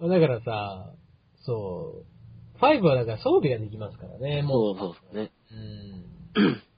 [0.00, 0.92] だからさ、
[1.42, 4.78] そう、5はだから装備ができますからね、もう。
[4.78, 5.32] そうそうですね。
[5.52, 6.62] うん。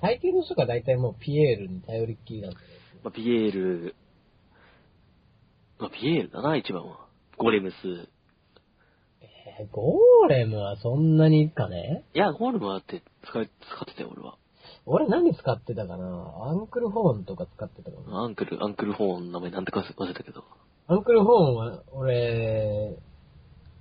[0.00, 2.56] 大抵の人が大体もうピエールに頼りっきりなんで。
[3.02, 3.94] まあ、ピエール、
[5.78, 7.06] まあ、ピエールだな、一番は。
[7.38, 7.74] ゴレムス。
[9.20, 12.04] えー、ゴーレムはそんなにかね？
[12.14, 14.36] いや、ゴーレムはって使い、使ってたよ、俺は。
[14.86, 16.34] 俺何使ってたかな？
[16.44, 20.44] アンクルホーンとか使ってたかなアンクル、アンクルホーンの名前なんてか忘れたけど。
[20.86, 22.96] アンクルホーンは、俺、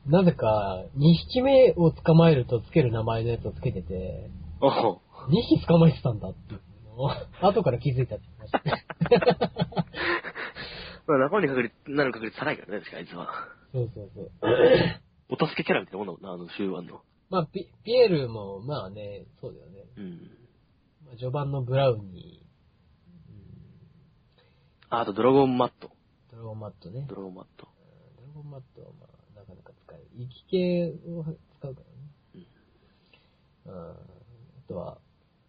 [0.08, 9.86] なぜか、2匹目を捕まえるとつける名前のやつをつけてて、おう2匹捕まえてたんだっていうのを、 後から気づいたって言ってました。
[11.08, 13.28] まあ、仲間に確率、なる確率高いからね、確かあいつは。
[13.72, 14.32] そうそうそう。
[15.30, 17.02] お助けキャラみたいなもんだもんな、あの終盤の。
[17.30, 19.86] まあ、ピピエールも、まあね、そうだよね。
[19.96, 20.12] うん。
[21.06, 22.46] まあ、序盤のブラウニ
[24.90, 25.88] ああと、ドラゴンマット。
[25.88, 25.92] ー、
[26.32, 27.06] ドラゴンマットね。
[27.08, 27.68] ドラゴンマット。
[28.18, 30.08] ドラゴンマットはまあ、なかなか使える。
[30.18, 32.46] 生き系を使うからね。
[33.68, 33.74] うん。
[33.74, 33.96] あ
[34.68, 34.98] とは、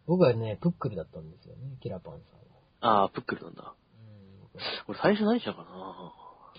[0.07, 2.38] 僕はね、プックルだったんですよね、キラパンさん
[2.88, 3.03] は。
[3.03, 3.75] ああ、プックルなんだ。
[4.55, 4.61] うん。
[4.88, 6.12] 俺最初何したかな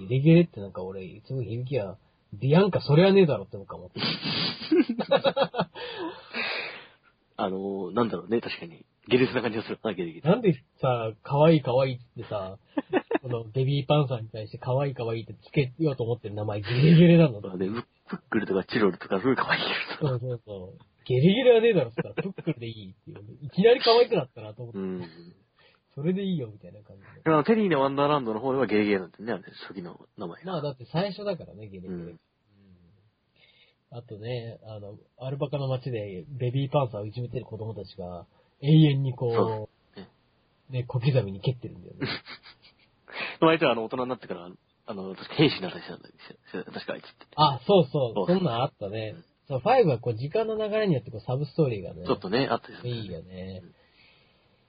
[0.08, 1.98] ゲレゲレってなんか俺、すごい響きは、
[2.34, 4.00] ディアンカそれはねえだろって僕は思って。
[7.36, 8.86] あのー、なんだろうね、確かに。
[9.08, 10.30] ゲレスな感じがするな、ゲレゲレ。
[10.30, 12.58] なんでさ、可愛い可愛いってさ、
[13.22, 17.42] このベビーパンサーに対して可愛い可愛いってつけようと思ってる名前ゲレゲレなの。
[17.42, 17.68] まあね、
[18.08, 20.20] プックルとかチロルとかすごい可愛いけどさ。
[20.20, 20.93] そうそうそう。
[21.06, 23.38] ゲレゲレはねえだろって言ったら、プックルでいいっていう。
[23.42, 25.04] いきなり可愛くなったなと思って、うん。
[25.96, 27.08] それでいいよみたいな感じで。
[27.26, 30.44] あのテリーのワンダーランドの方ではゲレゲレなんてね、あれ、初期の名前。
[30.44, 31.94] まあだって最初だからね、ゲレゲレ。
[31.94, 32.20] うんうん
[33.96, 38.26] あとね、あの、アルパカの街でベビーパンサーをいじめてる子供たちが
[38.60, 40.02] 永遠にこそう
[40.72, 42.08] う、ね、小刻みに蹴ってるんだよね。
[43.40, 44.50] その相手はあの、大人になってから、
[44.88, 46.16] あの、確か兵士になったりしたんだよ。
[46.74, 47.14] 確かあいつって。
[47.36, 49.14] あ、そうそう、そうそんなんあったね。
[49.48, 52.90] そう、5はこう時間の流れによってこうサブストーリーがね、ちょっとね、あったりする。
[52.90, 53.62] いいよね。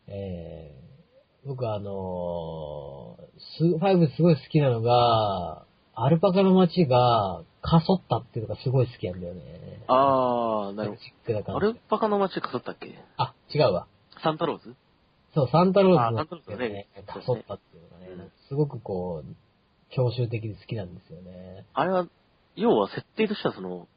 [0.06, 9.84] えー、僕はあのー、す、5すごい好きなのが、アルパカの街が、かそったっていうのがすごい好きなんだよね。
[9.86, 11.56] あー、なるほど。
[11.56, 12.98] アルパカの街かかったっけ？
[13.16, 13.86] あ、違うわ。
[14.22, 14.74] サンタローズ？
[15.34, 19.34] そう、サンタローズのあサンタローズねかそったっていうのがね、うんなんかすごくこう、
[19.90, 21.64] 教習的で好きなんですよね。
[21.72, 22.06] あれは、
[22.56, 23.88] 要は設定としてはその、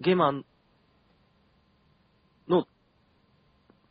[0.00, 0.42] ゲーマー
[2.48, 2.66] の、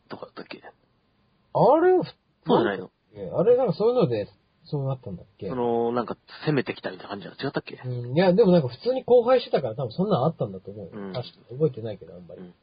[0.08, 0.62] とかだったっけ？
[0.62, 2.04] あれ、そう
[2.46, 2.90] じゃないの？
[3.38, 4.28] あれなんかそういうので、
[4.64, 5.48] そうなったんだっけ？
[5.48, 7.80] その、なんか、攻めてきたみたいな感じは違ったっけ？
[7.84, 10.90] うん、いや、でもなんか普通に荒廃してたから多分そんなのあったんだと思うよ。
[10.94, 11.58] うん確かに。
[11.58, 12.40] 覚えてないけど、あんまり。
[12.40, 12.54] うん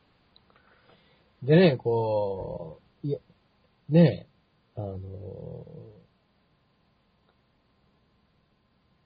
[1.43, 3.17] でね、こう、いや、
[3.89, 4.27] ね
[4.75, 4.97] あの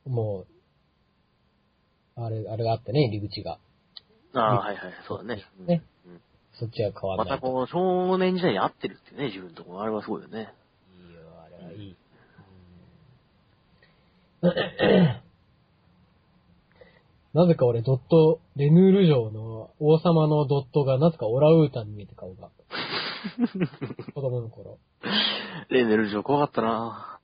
[0.05, 0.45] ーも
[2.17, 3.57] う、あれ、あれがあってね、入り口が。
[4.39, 5.43] ああ、はいはい、そうだね。
[5.59, 6.21] うんねうん
[6.57, 7.47] そっちは変わらないと。
[7.47, 9.81] またこう、少年時代に合ってるってね、自分のところ。
[9.81, 10.53] あれはすごいよね。
[10.97, 11.95] いいよ、あれはいい。
[17.33, 22.49] なぜか俺、ドット、レヌール城の王様のドットが、なぜかオラウータンに見えて顔が。
[24.13, 24.77] 子供の頃。
[25.69, 27.19] レーネル城怖かったな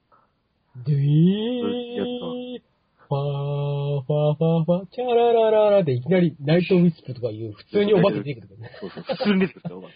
[0.86, 2.71] ドゥイー
[3.12, 8.78] ファー、ファー、ファー、ファー、チャララララでいきなりナイトウィスプとかいう普通にお化け出てくるからね。
[8.80, 9.96] そうそう、普通に出てくるよ、お化け。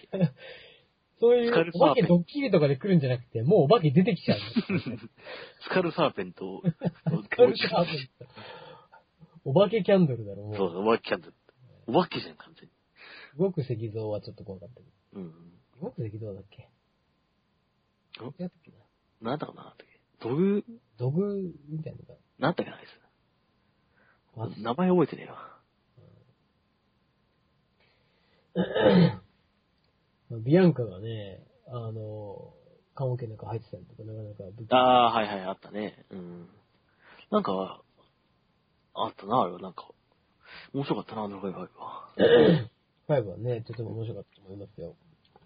[1.21, 4.99] そういう、お化けドッキリとかで来るんじゃなくて、もうお化け出てきちゃうんだよ
[5.61, 6.61] スカルサーペント。
[6.65, 8.25] スカルシャーペント
[9.45, 10.55] お化けキャンドルだろ、もう。
[10.57, 11.33] そう、お化けキャンドル。
[11.87, 12.71] お化けじゃん、完全に。
[13.39, 15.31] 動く石像はちょっと怖かったけうん。
[15.79, 15.85] ど。
[15.87, 16.63] 動く石像だっけ？
[16.63, 18.71] ん違ったっけ
[19.21, 19.29] な？
[19.31, 19.85] なんだかなって。
[20.19, 20.65] 土偶、
[20.97, 22.15] 土偶みたいなのが。
[22.39, 22.83] なんだっけな、あい
[24.35, 24.57] わつ。
[24.57, 25.55] 名前覚えてねえわ。
[30.43, 32.53] ビアンカがね、あの、
[32.95, 36.05] 棺桶の中入ってたりとか、なかなかああ、はいはい、あったね。
[36.11, 36.47] うん。
[37.31, 37.81] なんか、
[38.93, 39.89] あったな、あれは、なんか。
[40.73, 42.69] 面白かったな、ドラゴンファイブは。
[43.07, 44.95] 5はね、とても面白かったと思いますよ。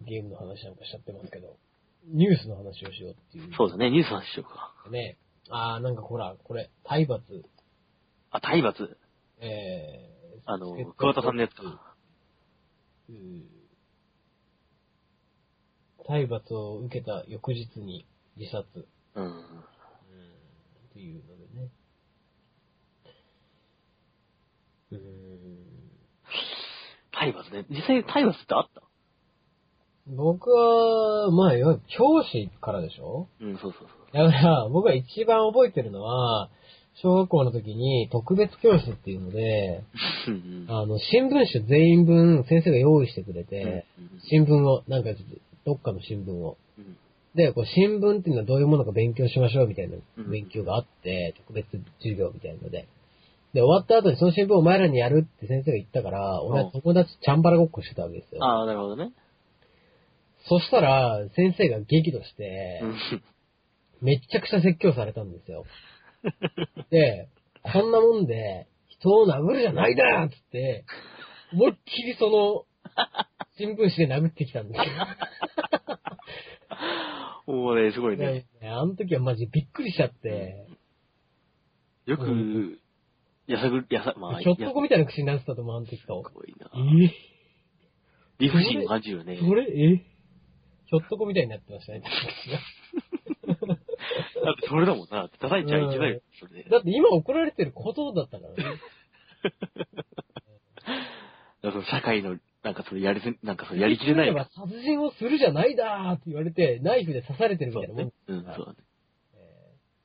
[0.02, 1.58] ゲームの話なんかしちゃってますけど。
[2.08, 3.54] ニュースの話をしようっていう。
[3.56, 4.74] そうだね、ニュースの話しようか。
[4.90, 5.18] ね。
[5.50, 7.24] あー、なんかほら、これ、体罰、
[8.32, 8.98] あ、体罰。
[9.42, 11.96] えー、あの桑田さんのやつか。
[13.10, 13.44] うん
[16.08, 18.88] 体罰を受けた翌日に自殺。
[19.14, 19.40] うん。
[19.40, 19.44] っ
[20.94, 21.70] ていうのでね。
[24.92, 25.00] うーん。
[27.12, 27.66] 体罰ね。
[27.70, 28.82] 実際体罰ってあった？
[30.08, 31.52] 僕は、まあ、
[31.96, 33.30] 教師からでしょ？
[33.40, 36.50] うん、そうそうだから、僕が一番覚えてるのは、
[37.02, 39.84] 小学校の時に特別教室っていうので、
[40.68, 45.10] あの、新聞紙全員分先生が用意してくれて、うん新聞を、なんか、
[45.66, 46.58] どっかの新聞を。
[46.78, 46.98] うん
[47.36, 51.68] で、こう、新聞っていうのはどういうものか勉強しましょうみたいなうん勉強があって、特別
[52.00, 52.88] 授業みたいなので。
[53.54, 58.44] で、終わった後にその新聞をお前らにやるって先生が言ったから、俺は友達チャンバラごっこしてたわけですよ。
[58.44, 59.12] ああ、なるほどね。
[60.48, 62.96] そしたら、先生が激怒してう、ん
[64.02, 65.66] めっちゃくちゃ説教されたんですよ。
[66.90, 67.30] で、
[67.62, 70.86] こんなもんで、人を殴るじゃないだっつって、
[71.54, 72.66] 思いっきりその、
[73.58, 74.86] 新聞紙で殴ってきたんですよ。
[77.56, 78.46] もうね、すごいね。
[78.62, 80.68] ねあの時はマジびっくりしちゃって、
[82.06, 82.80] よくうん、
[83.48, 86.24] やさぐ、やさ、まあ、ひょっとこみたいな口になってたと思う、あの時と。
[86.24, 86.70] すごいな。
[87.06, 87.12] え
[88.40, 89.38] 理不尽を感じるよね。
[89.40, 89.98] それ、え
[90.86, 92.02] ひょっとこみたいになってましたね、
[94.50, 95.30] だってそれだもんな。
[95.40, 96.70] 叩いちゃいけないよ、それで。
[96.70, 98.80] だって今怒られてることだったからね。
[101.62, 104.34] だから社会の、なんかそれやりせ、なんかそれやりきれない。
[104.34, 108.44] ば殺人をするじゃないだーって言われて、ナイフで刺されてるみたいなもんそうだね。
[108.48, 108.78] うん、そうだね。
[109.36, 109.38] え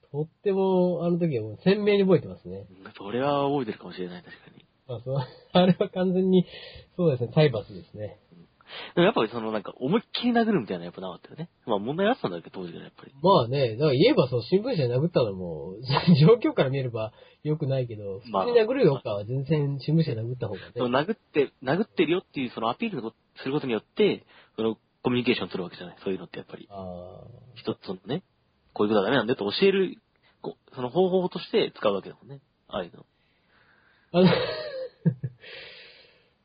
[0.09, 2.67] ーとっても、あの時は鮮明に覚えてますね。
[2.71, 4.65] うんそれは覚えてるかもしれない、確かに。
[4.87, 5.19] まあ、そう、
[5.53, 6.47] あれは完全に、
[6.97, 8.19] そうですね、体罰ですね。
[8.95, 11.49] でもやっぱりそのなんか思いっきり殴るみたいなのやっぱなかったよね。
[11.67, 13.13] まあ問題あったんだけど、当時からやっぱり。
[13.23, 15.75] まあね、だから言えばそう、新聞紙で殴ったのも、
[16.21, 20.73] 状況から見れば良くないけど、普まあ通に殴るよかは全然新聞紙で殴った方がね。
[20.77, 24.25] その殴って、殴ってるよっていうそのアピールをすることによって、
[24.57, 25.97] そのコミュニケーション取るわけじゃない。
[26.03, 26.67] そういうのってやっぱり。
[26.71, 27.25] あ
[27.57, 28.23] 一つのね、
[28.73, 29.99] こういうことはダメなんだよと教える、
[30.75, 32.41] その方法として使うわけだもんね。
[32.69, 33.07] ああいうの。
[34.13, 34.19] あ。
[34.19, 34.29] あの、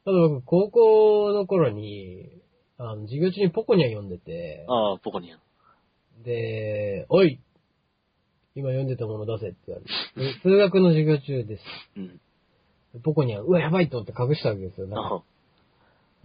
[0.10, 2.30] あの僕、高校の頃に、
[2.78, 6.24] あの、授業中にポコニャン読んでて、ああ、ポコニャン。
[6.24, 7.40] で、おい
[8.56, 9.86] 今読んでたもの出せって言われ
[10.26, 10.34] て。
[10.34, 11.64] で数学の授業中です。
[11.98, 12.00] う
[12.98, 13.02] ん。
[13.04, 14.88] ポコニャン、うわ、やばいと思って隠したわけですよ。
[14.88, 15.24] なんかあ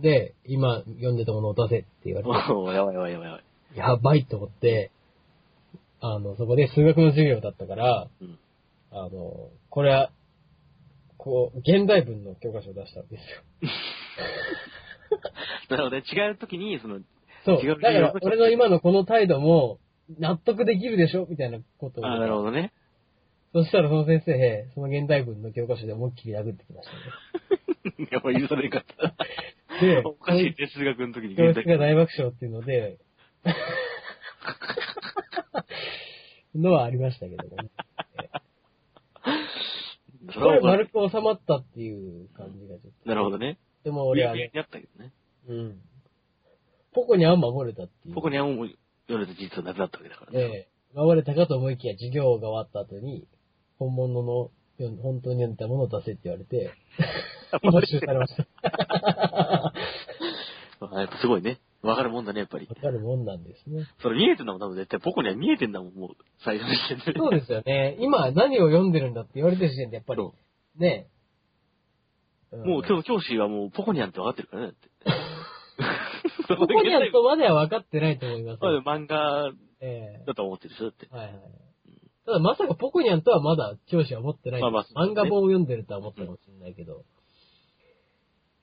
[0.01, 2.33] で、今読んでたものを出せって言われて。
[2.33, 3.45] あ、 おーやばいやばいやばいやばい。
[3.77, 4.91] やばいと思って、
[6.01, 8.39] あの、そこで数学の授業だったから、うん
[8.97, 10.13] あの、これは、
[11.25, 13.25] こう、現代文の教科書を出したわけです
[15.71, 15.71] よ。
[15.75, 17.01] なので、違う時に、その、
[17.47, 17.67] そう。
[17.67, 19.79] だから、俺の今のこの態度も、
[20.19, 21.25] 納得できるでしょ？
[21.27, 22.07] みたいなことを。
[22.07, 22.75] ああ、なるほどね。
[23.55, 26.95] そしたらその先生、その現代文の教科書で思いっきり殴ってきました
[27.95, 28.09] ね。
[28.13, 29.15] やっぱ許されんかった。
[29.81, 32.99] で、おかしいね、数学の時に教現代室が大爆笑っていうので、
[36.55, 37.71] のはありましたけどもね。
[40.33, 43.09] そこれれは丸く収まったっていう感じがちょっと。
[43.09, 43.59] なるほどね。
[43.85, 45.13] でも俺はね、上にあったけどね。
[45.49, 45.81] うん。
[46.93, 48.15] ポコにゃん守れたっていう。
[48.15, 48.69] ここにはもう、
[49.09, 50.39] 読んでた実はなくなったわけだからね。
[50.39, 53.27] ええ守れたかと思いきや授業が終わった後に、
[53.79, 54.51] 本物の、
[55.03, 56.71] 本当に読んだものを出せって言われて、
[57.63, 58.47] 募集されました。
[60.81, 61.59] あやっぱすごいね。
[61.85, 62.75] わかるもんだね、やっぱりわ。
[62.75, 63.87] かるもんなんですね。
[64.01, 65.01] それ見えてんだもん、多分絶対。
[65.01, 66.11] ポコには見えてんだもん、もう、
[66.45, 67.19] 最初の時点で。
[67.19, 67.97] そうですよね。
[68.01, 70.35] 今何を読んでるんだって言われてる時点でやっぱりそ、
[70.79, 71.09] ね
[72.53, 72.57] え。
[72.57, 76.57] うもう日、今日教師はもうポコニャンって分かってるからね、だって。
[76.57, 78.83] ポコニャンとまでは分かってないと思いますまだよ。
[78.85, 81.07] 漫画ええだと思ってるでしょ、だって。
[81.11, 81.35] はいはい。
[82.27, 84.61] ただまさかポコニャンとはまだ教師は思ってない。
[84.63, 87.05] まあまあね漫画本を読んでるとは思ったかもしれないけど。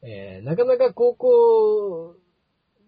[0.03, 2.15] えー、なかなか高校、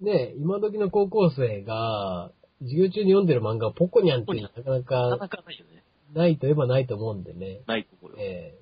[0.04, 5.84] ね、今時の高校生が、授業中に読んでる漫画をポコニャンっていうのはなかななかなかかないよね。
[6.14, 7.62] ないといえばないと思うんでね。
[7.68, 8.18] ないと思うよ。
[8.20, 8.56] え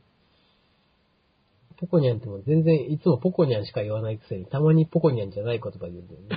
[1.76, 6.28] ー、ポコニャンってもう全然いつもポコニャンしか言わないくせに、たまにポコニャンじゃない言葉言うんだよね。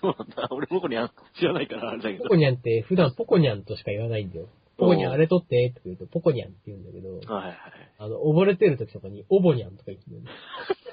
[0.00, 0.48] そうなんだ。
[0.50, 2.30] 俺ポコニャン知らないからあれだけどポ。
[2.30, 4.48] コニャンって普段ポコニャンとしか言わないんだよ。
[4.76, 7.56] ポコニャンあれ取ってとか言うとポコニャンって言うんだけど、はいはいはい。
[7.98, 10.30] あの、溺れてる時とかにオボニャンとか言ってる、ね。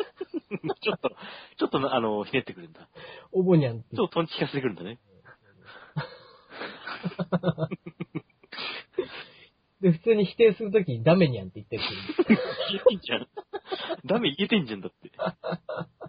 [0.81, 1.09] ちょっと、
[1.57, 2.89] ちょっとあの、ひねってくるんだ。
[3.31, 4.99] オボニャンってちょっとトンチ聞かせてくるんだね。
[9.81, 11.83] で、普通に否定するときにダメニャンって言ってる
[12.69, 13.27] 言えてんじゃん。
[14.05, 15.11] ダメ言えてんじゃんだって。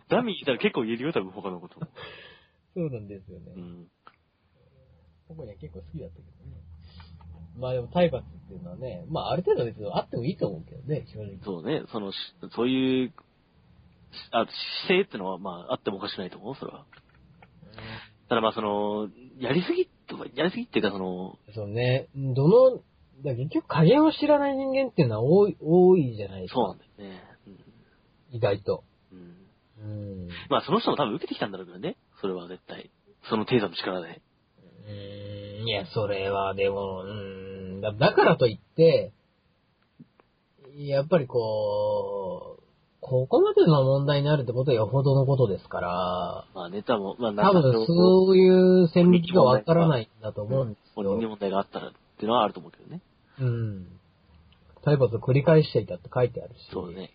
[0.09, 1.87] ダメ言ったら結構言えるよ、多分他のことも。
[2.75, 3.53] そうなんですよね。
[3.57, 3.89] うん。
[5.29, 6.63] ポコニャン結構好きだったけどね。
[7.57, 11.39] まあでも体罰っていうのはね、まあある程度別にあってもいいと思うけどね、正直。
[11.45, 12.17] そうね、その、し
[12.55, 13.13] そういう、
[14.31, 14.47] あ、
[14.87, 16.85] 姿勢ってのは、まあ、あってもおかしくないと思う、それは。
[18.29, 19.09] ただまあ、その、
[19.39, 22.83] やりすぎとか、やりすぎっていうか、その、そうね、どの、
[23.25, 26.55] だ結局加減を知らない人間っていうのは多い、多いじゃないですか。
[26.55, 27.23] そうなんだよね。
[28.33, 28.85] 意外と。
[29.13, 29.37] うん。
[29.79, 30.29] うんうん。
[30.49, 31.97] まあ、その人も多分受けてきたんだろうけどね。
[32.21, 32.91] それは絶対。
[33.29, 34.23] その程度の力で。
[34.87, 39.13] うーん、いや、それはでも、うーん、だだからといって、
[40.75, 42.22] やっぱりこう、
[43.03, 51.19] ここまでの問題になるってことはよほどのことですから、まあネタも、まあ多分そういう線引きがわからないんだと思うんですよ。
[51.19, 53.03] に問題があったらっていうのはあると思うけどね。
[53.41, 53.89] うん。
[54.85, 56.59] 体罰を繰り返していたって書いてあるし。
[56.73, 57.11] そうね。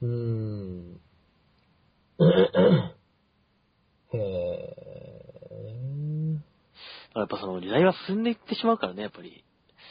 [0.00, 1.00] うーん。
[4.14, 4.92] へえ。
[7.14, 9.44] やっぱその時代は進んでいってしまうからね、やっぱり。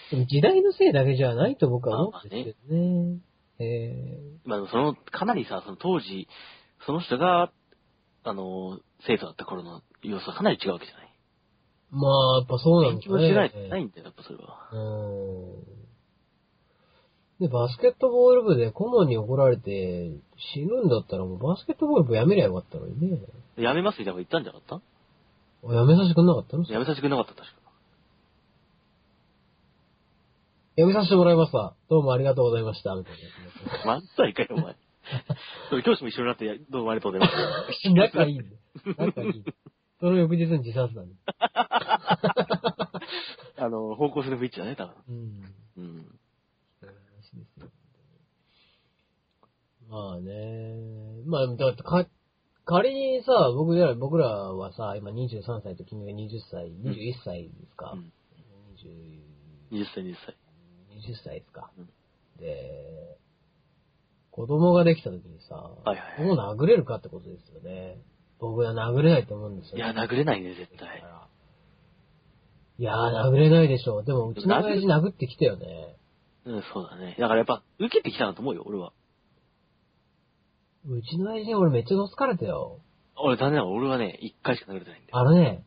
[0.09, 2.81] でも時代のせいだけじゃないと僕は思うんですけどね。
[2.81, 3.15] へえ。
[3.15, 3.30] まあ
[3.61, 6.27] でもその、かなりさ、その当時、
[6.85, 7.51] その人が、
[8.23, 11.07] あの、生徒だった頃の様子はかなり違うわけじゃない？
[11.91, 13.19] まあ、やっぱそうなん勉ですね。
[13.19, 14.69] 強しないとないんだよ、やっぱそれは。
[14.71, 14.79] うー
[17.45, 17.47] ん。
[17.47, 20.11] で、バスケットボール部で顧問に怒られて
[20.53, 23.19] 死ぬんだったらもうバスケットボール部やめりゃよかったのにね。
[23.57, 24.81] やめますみたいなこと言ったんじゃなかっ
[25.63, 26.65] あやめさせてくんなかったの？
[26.65, 27.60] たやめさせてくれなかった、確か。
[30.77, 31.75] やめさせてもらいました。
[31.89, 32.95] どうもありがとうございました。
[32.95, 33.19] みたいな
[33.93, 34.77] や漫才かよ、お前。
[35.83, 37.33] 教師も一緒になって、やどうもありがとうございま
[37.73, 37.89] す。
[37.93, 38.55] 仲いいんで。
[38.97, 39.43] 仲いい。
[39.99, 41.15] その翌日に自殺なんで。
[43.57, 44.95] あの、方向性の不一致だね、多分。
[45.09, 45.53] うん。
[45.77, 46.19] うん。
[49.89, 50.75] まあね。
[51.25, 52.07] まあ、だってか、
[52.63, 58.13] 仮にさ、僕ら、僕らはさ、今23歳と君が20歳、21歳ですか、うん
[58.77, 59.31] 20
[59.71, 60.40] 20歳、20歳。
[61.07, 61.89] 20歳ですか、うん
[62.39, 63.17] で、
[64.31, 67.97] 子供ができた時にさ、はいはいもう殴れるかってことですよね。
[68.39, 71.03] 僕は殴れないと思うんですよ、いや、殴れないね、絶対。
[72.79, 74.01] いやー、殴れないでしょ。
[74.01, 75.95] でも、うちの親父殴ってきたよね。
[76.45, 77.15] うん、そうだね。
[77.19, 78.91] だからやっぱ、受けてきたなと思うよ、俺は。
[80.87, 82.79] うちの親父に俺めっちゃどつかれたよ。
[83.15, 85.17] 俺、残念ながら俺はね、一回しか殴れてないんだよ。
[85.19, 85.63] あのね、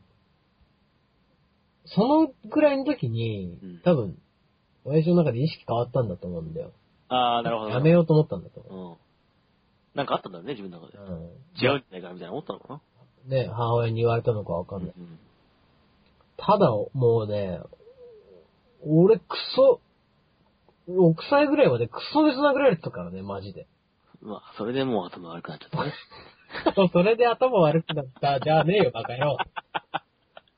[1.86, 4.18] そのぐらいの時にうん、多分、
[4.84, 6.72] 親父の中で意識変わったんだと思うんだよ。
[7.08, 7.70] あー、なるほど。
[7.70, 8.90] やめようと思ったんだと思う。
[8.92, 8.96] うん。
[9.94, 10.98] なんかあったんだろうね、自分の中で。
[10.98, 11.06] うん。
[11.06, 12.80] 違うんじゃないかな、みたいな思ったのかな。
[13.26, 14.92] ね、母親に言われたのかわかんない。
[14.96, 15.18] うん。
[16.36, 17.60] ただ、もうね、
[18.86, 19.24] 俺ク
[19.56, 19.80] ソ、
[20.88, 23.66] 6歳ぐらいまでクソ別殴られてたからね、マジで。
[24.20, 25.92] まあ、それでもう頭悪くなっちゃったね。
[26.92, 29.36] それで頭悪くなった、じゃあねえよ、バカ野郎。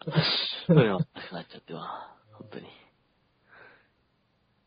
[0.67, 2.67] そういうの悪くなっちゃっては、本当に。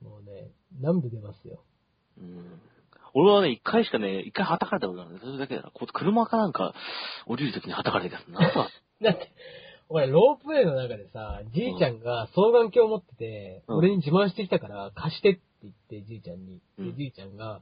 [0.01, 1.63] もうね、南部出ますよ。
[2.17, 2.61] うん。
[3.13, 5.71] 俺はね、一回しかね、一回叩かれたことがあるんだそれだけだな。
[5.71, 6.73] こう車かなんか
[7.25, 8.39] 降りるときに叩かれたやつな。
[9.01, 9.31] だって、
[9.89, 16.59] 俺、ロープウェイの中でさ、じいちゃんが双眼鏡を持ってて、うん俺に自慢してきたから、貸してって言って、じいちゃんに。
[16.77, 17.61] で、うんじいちゃんが、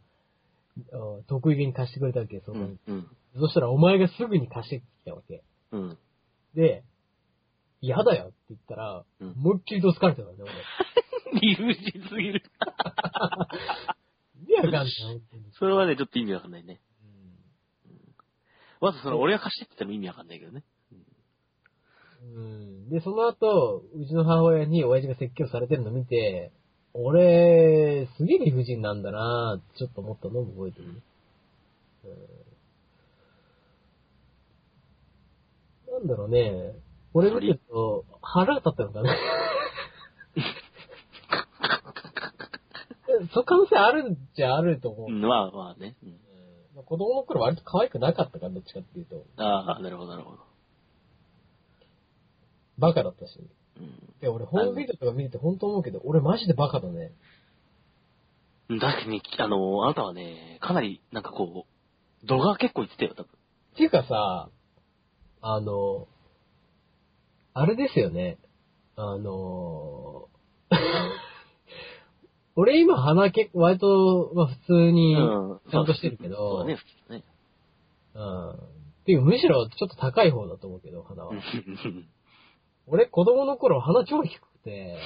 [0.94, 2.80] あ得意げに貸してくれたわけ、双眼うん。
[2.88, 3.04] うん。
[3.04, 3.08] 鏡。
[3.40, 5.42] そしたら、お前がすぐに貸してきたわけ。
[5.72, 5.98] うん。
[6.54, 6.84] で、
[7.82, 10.44] 嫌だよって言ったら、うん思いっきりどつかれたからね、
[11.34, 12.44] 理不尽すぎる。
[14.48, 14.56] 俺。
[14.56, 15.22] 意味わかんない。
[15.60, 16.80] それはね、ちょっと意味わかんないね。
[17.04, 17.18] うん
[18.80, 20.64] まずその、俺が貸してって言っても意味わかんないけどね。
[22.36, 22.90] うん。
[22.90, 26.52] で、その後、うちの母親に親父が説教されてるの見て、
[26.94, 31.02] 俺、すげえ理不尽なんだなってちょっと思ったのを覚えてるね。
[35.90, 36.74] うん、なんだろうね。
[37.14, 39.16] 俺見てると、腹が立ったのかな。
[43.34, 45.08] そう可能性あるんじゃあると思う。
[45.10, 45.96] うん、まあまあね。
[46.76, 49.26] うん、子供の頃割と可愛くなかったから、どっちかっていうと。
[49.38, 50.38] ああ、なるほど、なるほど。
[52.78, 53.40] バカだったし。
[53.78, 57.12] うんで、俺、ホームビデオとか見てて本当思うけど、俺マジでバカだね。
[58.70, 58.80] うん。
[58.80, 61.68] 確かに、あの、あなたはね、かなり、なんかこ
[62.24, 63.30] う、度が結構言ってたよ、多分。
[63.74, 64.50] っていうかさ、
[65.42, 66.08] あの、
[67.54, 68.38] あれですよね。
[68.96, 70.28] あの、
[72.58, 75.60] 俺今鼻結構割と、まあ普通に、うん。
[75.72, 77.24] ちゃんとしてるけどそうだね、普通だね。
[78.16, 78.52] うん。
[78.52, 78.56] っ
[79.06, 81.32] ていうかむしろちょっと高い方だと思うけど、鼻は。
[81.32, 81.40] うん
[82.90, 84.98] 俺子供の頃鼻超低くて、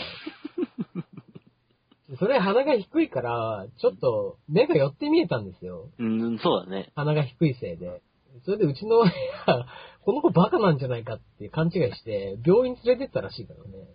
[2.20, 5.90] それ鼻が低いから、ちょっと目が寄って見えたんですよ。
[5.98, 6.92] うん、そうだね。
[6.96, 8.02] 鼻が低いせいで。
[8.46, 9.12] それでうちの親
[9.48, 9.66] が、
[10.04, 13.88] この子バカなんじゃないかって勘違いして、病院連れてったらしいからね。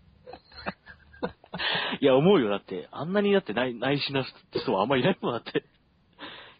[2.00, 2.50] いや、思うよ。
[2.50, 5.64] だって、あんなにだって内内視な人はあんまりいないもんだって。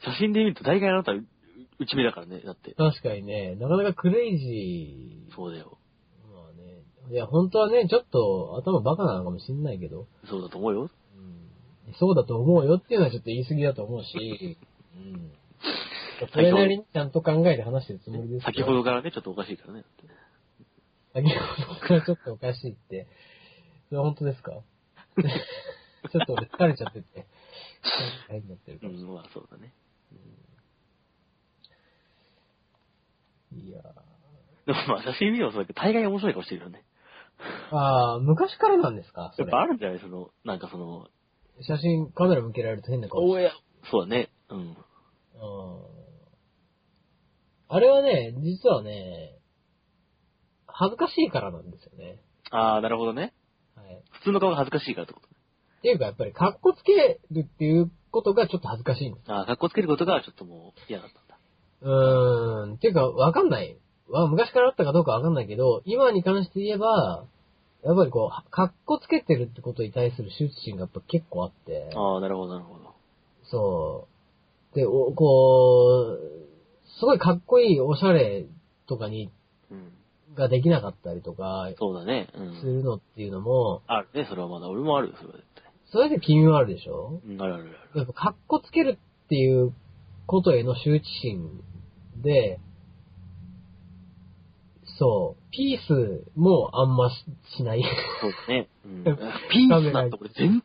[0.04, 1.24] 写真で見ると大概あなた、う
[1.78, 2.40] 内目だからね。
[2.40, 2.74] だって。
[2.74, 5.34] 確かにね、なかなかクレイジー。
[5.34, 5.78] そうだよ。
[6.32, 6.82] まあね。
[7.10, 10.90] いや、本当はね、ちょっと頭バカなのかもしんないけど、そうだと思うよ。
[11.16, 14.58] うん、そうだと思うよっていうのはちょっと言い過ぎだと思うし、
[14.96, 15.32] うん。
[16.32, 19.84] それなりにちゃんと考えて話してるつもりです先ほどからね、ちょっとおかしいからね。
[21.12, 23.06] 先ほどからちょっとおかしいって。
[23.88, 24.52] それは本当ですか？
[25.22, 27.26] ちょっと俺疲れちゃってて。
[28.28, 28.92] はい、なってるから。
[28.92, 29.72] うん、まあそうだね。
[33.52, 33.80] いや
[34.66, 36.84] でもまあ写真見ればそうだけど、大概面白い顔してるよね。
[37.72, 39.32] ーああ、昔からなんですか？
[39.38, 40.00] やっぱあるんじゃない？
[40.00, 41.08] その、なんかその、
[41.62, 43.52] 写真、カメラ向けられると変な顔しておや、
[43.90, 44.30] そうだね。
[44.50, 44.58] うん。
[44.58, 44.76] うん
[47.68, 49.38] あれはね、実はね、
[50.68, 52.22] 恥ずかしいからなんですよね。
[52.52, 53.34] ああ、なるほどね。
[54.26, 55.32] 通の顔が恥ずかしいからってことね。
[55.78, 59.32] っていうか、やっぱり、格好つけるっていうことがちょっと恥ずかしいんです。
[59.32, 61.38] ああ、格好つけることがちょっともう嫌だったんだ。
[61.82, 62.74] うーん。
[62.74, 63.76] っていうか、わかんない。
[64.08, 67.24] わ昔からあったかどうかわかんないけど、今に関して言えば、
[67.84, 72.94] やっぱりこう、格好つけてるってことに対する羞恥心がやっぱ結構あって、ああ、なるほど、なるほど。
[73.44, 74.08] そ
[74.72, 74.76] う。
[74.76, 78.46] で、おこう、すごいかっこいいおしゃれ
[78.88, 79.30] とかに、
[79.70, 79.92] うん。
[80.36, 82.28] ができなかったりとか、そうだね。
[82.60, 82.76] すうん。
[82.78, 84.68] るのっていうのも、あるね、それはまだ。
[84.68, 85.64] 俺もあるよ、それは絶対。
[85.92, 87.20] それで君はあるでしょ？
[87.26, 87.98] うん、あるあるある。
[88.00, 89.72] やっぱ格好つけるっていう
[90.26, 91.60] ことへの羞恥心
[92.22, 92.60] で、
[94.98, 97.24] そう、ピースもあんまし
[97.56, 97.82] しない。
[98.20, 98.68] そうだね。
[98.84, 99.04] うん。
[99.52, 100.60] ピースなんて俺全、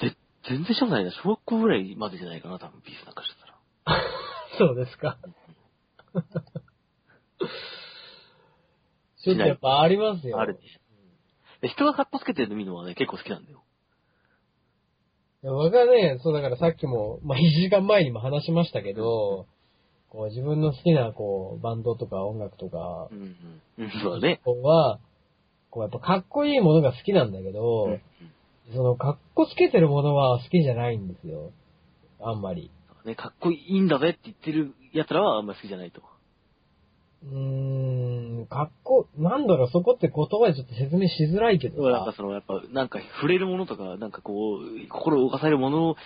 [0.00, 0.16] ぜ
[0.48, 1.10] 全然したことないな。
[1.10, 3.54] 小学校ぐらいまでじゃないかな、多分ピースなんかしてたら。
[4.58, 5.18] そうですか。
[9.24, 10.38] ちょっとやっぱありますよ。
[10.38, 10.60] あるね。
[11.62, 13.64] で人が格好つけてるの見るのはね、結構好きなんだよ。
[15.42, 19.46] いや僕はね、そうだからさっきも、まあ、1時間前にも話しましたけど、
[20.10, 23.18] こう自分の好きなこうバンドとか音楽とかうん
[23.78, 23.84] うん。
[23.84, 24.40] うん、そうだね。
[24.44, 25.00] は、
[25.70, 28.00] こうやっぱかっこいいものが好きなんだけど、うんうん
[28.72, 31.52] そのかっこつけてるものは好きじゃないんですよ。
[32.22, 32.70] あんまり。
[33.04, 36.00] ね、かっこいいんだぜって言ってる奴らはあんま好きじゃないと。
[37.30, 41.90] うーん、かっこ、なんだろう、そこって言葉でちょっと説明しづらいけどさ。
[41.90, 45.96] なんかその、やっぱ、なんか触れるものとか、なんかこう、心を動かされるもの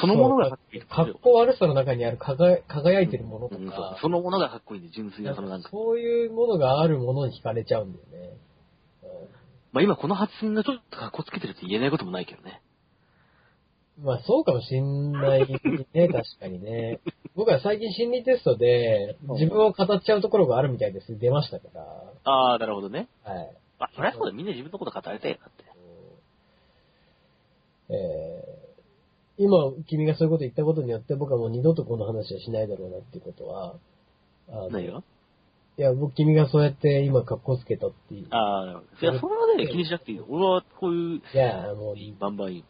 [0.00, 5.70] そのものがかっこいいかっこ悪さの中にある輝輝いてるものとうんそうか、そのものがかっこいいんで、純粋なそのなんか。
[5.70, 8.36] そういうものがあるものに惹かれちゃうんだよね。
[9.72, 12.62] まあ今この発言がちょっとかっこつけてるって言えないこともないけどね。
[13.98, 15.60] うんまあそうかもしんない
[15.92, 17.00] ね、 確かにね。
[17.34, 21.18] 僕は最近心理テストで自分を語っちゃうところがあるみたいです。
[21.18, 21.82] 出ましたから。
[22.24, 23.08] ああ、なるほどね。
[23.24, 23.56] はい。
[23.78, 25.64] あ、そりゃそうだ、みんな自分のこと語りたいよ、だって。
[27.90, 33.76] えー、今、君がそういうこと言ったことによって僕はもう二度とこの話はしないだろうなっていうことは、
[34.50, 35.02] あの何が
[35.78, 38.26] いや、僕、君がそうやって今格好つけたっていう。
[38.30, 38.82] ああ。
[39.00, 40.26] いや、それはね、気にしなくていいよ。
[40.28, 42.16] 俺はこういう、いや、もういい。
[42.18, 42.64] バンバンいい。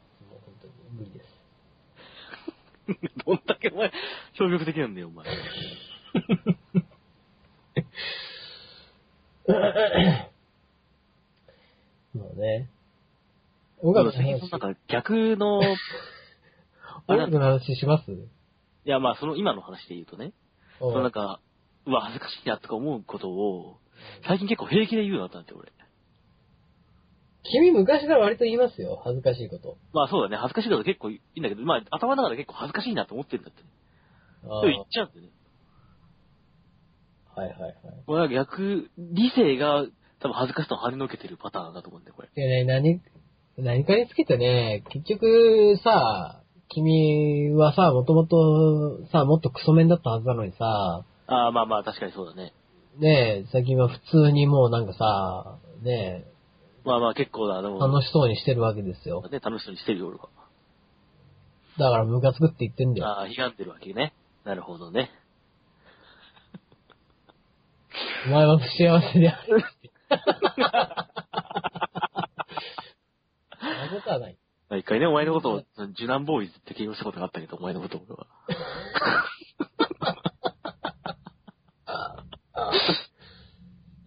[0.93, 1.26] 無理です。
[3.26, 3.93] どんだけお前、
[4.39, 5.26] 消極的なんだよ、お前。
[12.14, 12.68] もうね。
[13.80, 15.61] 音楽の最近話、なんか逆の、
[17.07, 18.11] 音楽の話します？
[18.11, 18.16] い
[18.84, 20.32] や、まあその今の話で言うとね、
[20.78, 21.41] そのなんか、
[21.86, 23.78] うわ、恥ずかしいなとか思うことを、
[24.26, 25.72] 最近結構平気で言うようになったんだって、俺。
[27.51, 29.01] 君昔から割と言いますよ。
[29.05, 29.76] 恥ずかしいこと。
[29.92, 33.62] まあそうだね、恥ずかしいこと結構いいんだけど、まあ頭の中で結構恥ずかしいなと思ってるんだって。
[34.44, 35.28] あでも言っちゃうんだよね。
[37.34, 37.74] はいはいはい。
[38.07, 39.86] これは逆、理性が
[40.20, 42.28] 多分恥ずかしさを跳ねのけてるパターンだと思うんだよ、これ。
[42.34, 43.01] でね、何、
[43.57, 52.53] 何かにつけてね、結局さ、君はさ、もともとさ、もっとクソメンだったはずなのにさ、ああ、まあまあ確かにそうだね。
[52.99, 56.24] ねえ、最近は普通にもうなんかさ、ね
[56.89, 59.22] まあまあ結構だ、でえ、も、楽しそうにしてるわけですよ。
[59.30, 60.30] ね、楽しそうにしてるよ、俺は。
[61.78, 63.07] だからムカつくって言ってんだよ。
[63.07, 64.14] ああ、悲願ってるわけね。
[64.45, 65.11] なるほどね。
[68.26, 69.62] お前は不幸せである。
[73.61, 74.39] そんなことはない。
[74.78, 75.62] 一回ね、お前のことを、
[75.93, 78.26] 受難ボーイズって形容したことがあったけど、お前のことを俺は。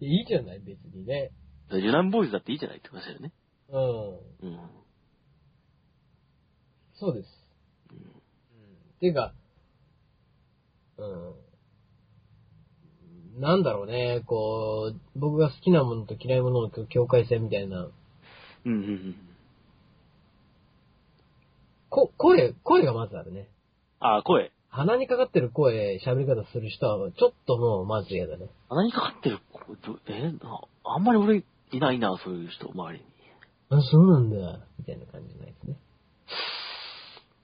[0.00, 1.30] いいじゃない、別にね。
[1.78, 3.32] 受難ボーイズだっていいじゃないって話だよね。
[3.70, 4.48] うん。
[4.48, 4.60] うん。
[6.94, 7.28] そうです。
[7.90, 7.98] うん。
[7.98, 8.02] っ
[9.00, 9.32] ていうか、
[10.98, 11.38] う
[13.38, 13.40] ん。
[13.40, 17.88] なんだろうね、こう、僕が好きなものと嫌いなものの境界線みたいな。
[18.64, 19.16] うんうんうん。
[21.88, 23.48] こ、声、声がまずあるね。
[24.00, 24.52] ああ、声。
[24.68, 28.46] 鼻にかかってる声、喋り方する人は、ちょっともう、まず嫌だね。
[28.68, 33.04] 鼻にかかってる子どえなあんまり俺いないな、そういう人、周りに。
[33.70, 35.76] あ、そうなんだ、みたいな感じのやつね。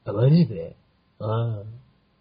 [0.05, 0.77] あ、マジで？
[1.19, 1.63] ああ。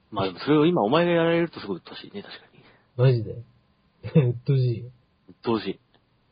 [0.09, 2.63] まあでもそれを今お前がやられるとすごい鬱陶しいね、確かに。
[2.95, 3.31] マジで？
[3.33, 4.85] うっとうしい。
[5.29, 5.79] 鬱陶しい。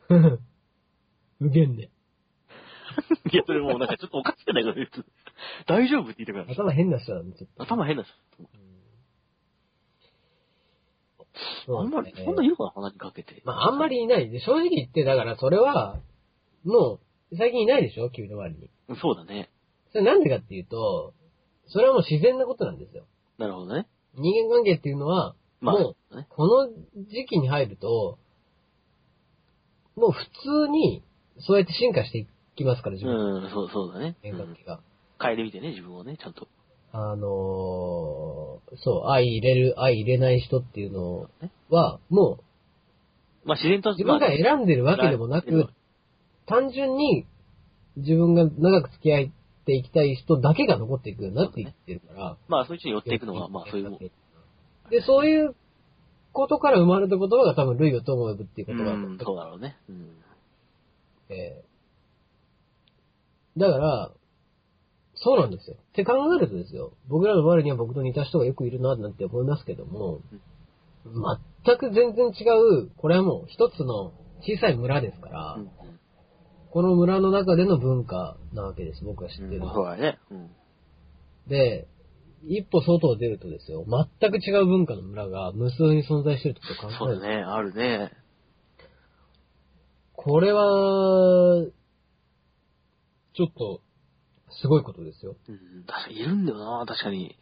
[1.40, 1.90] うげんね。
[3.30, 5.04] いや、それもうなんかちょっとおかしいんだけど、別に
[5.66, 6.04] 大丈夫？
[6.04, 6.50] って言いたくなる。
[6.54, 7.62] 頭変な人なんで、ちょっと。
[7.62, 8.12] 頭変な人。
[8.38, 8.46] そう
[11.68, 13.42] あんまり、そんないるかな、鼻にかけて。
[13.44, 14.30] まあ、あんまりいない。
[14.30, 16.00] で、正直言って、だからそれは、
[16.64, 16.98] も
[17.32, 18.10] う、最近いないでしょ？
[18.10, 18.56] 君の周り
[18.94, 18.96] に。
[19.00, 19.50] そうだね。
[19.92, 21.12] それなんでかっていうと、
[21.68, 23.04] それはもう自然なことなんですよ。
[23.38, 23.86] なるほどね。
[24.14, 26.24] 人間関係っていうのは、まあ、もう。
[26.28, 26.68] この
[27.08, 28.18] 時期に入ると、
[29.96, 30.24] もう普
[30.66, 31.02] 通に、
[31.40, 34.16] そうやって進化していきますから、自分のうん、そう、そうだね。
[34.22, 34.80] うん人間関係が。
[35.18, 36.48] 帰り見てね、自分をね、ちゃんと。
[36.92, 41.28] あのーそう、相入れる、相入れない人っていうの
[41.70, 42.38] は、も
[43.44, 45.68] まあ自然と、う自分が選んでるわけでもなまく、
[46.46, 47.26] 単純に
[47.96, 49.30] 自分が長く付き合っ
[49.64, 54.10] ていきたい人だけが残っていくようになっていってるから、まあ、そういう人に寄っていくのは、まあ、そういう。
[54.90, 55.54] で、そういう
[56.32, 59.76] ことから生まれた言葉が多分、類を友を呼ぶっていうう言葉だん、そうだろうね。
[59.88, 60.10] うん。
[61.30, 61.66] えー
[63.58, 64.12] だから、
[65.16, 65.76] そうなんですよ。
[65.76, 70.20] って考えるとですよ、僕らの周りには僕と似た人がよくいるな、なんて思いますけども、
[71.64, 72.44] 全く全然違
[72.84, 74.12] う、これはもう一つの
[74.42, 75.70] 小さい村ですから、うん。
[76.70, 79.50] この村の中での文化なわけです、僕が知ってうん。
[79.52, 79.74] るのは。
[79.74, 80.18] そうだね。
[80.30, 80.50] うん。
[81.48, 81.88] で、
[82.44, 83.84] 一歩外を出るとですよ、
[84.20, 87.42] 全く違う文化の村が無数に存在しているってことを考えると、そうだね。
[87.42, 88.12] あるね。
[90.12, 91.64] これは、
[93.34, 93.80] ちょっと、
[94.60, 95.36] すごいことですよ。
[95.48, 95.84] うん。
[95.86, 97.36] 確かにいるんだよな、確かに。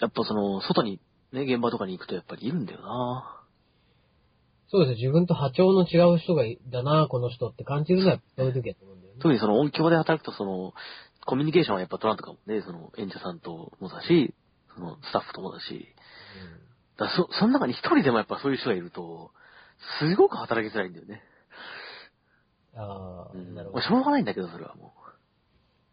[0.00, 1.00] やっぱその、外に、
[1.32, 3.40] ね、現場とかに行くとやっぱりいるんだよな。
[4.68, 9.20] そうですよ、自分と波長の違う人がいだな、この人って感じるのは、そういう時だと思うんだよね。
[9.20, 10.74] 特にその音響で働くとその、
[11.26, 14.34] コミュニケーションはやっぱ取らんとかもね、その演者さんともだし、
[14.74, 15.88] そのスタッフともだし、
[16.96, 19.32] だからそ、その中に一人でもやっぱそういう人がいると、
[19.98, 21.22] すごく働きづらいんだよね。
[22.76, 23.54] ああ、うん。
[23.54, 23.78] なるほど。
[23.80, 24.94] まあしょうがないんだけど、それはも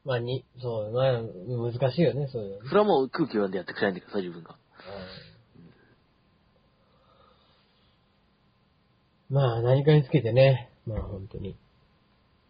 [0.08, 2.64] まあ、に、そう、まあ、難しいよね、そういうのう。
[2.64, 4.56] ねそれはもう空気読んでやってくれないんだけどさ、自分が。
[9.30, 11.58] うんまあ、何かにつけてね、まあ本当に、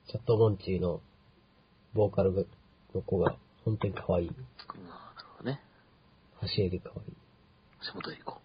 [0.08, 1.02] チャットモンチーの
[1.96, 2.48] ボーカル
[2.94, 3.36] の子が
[3.66, 4.28] 本当に可愛い。
[4.28, 4.42] うんな
[5.18, 5.60] るほどね。
[6.56, 7.00] 橋エリ可愛い。
[7.88, 8.40] 橋本恵理子。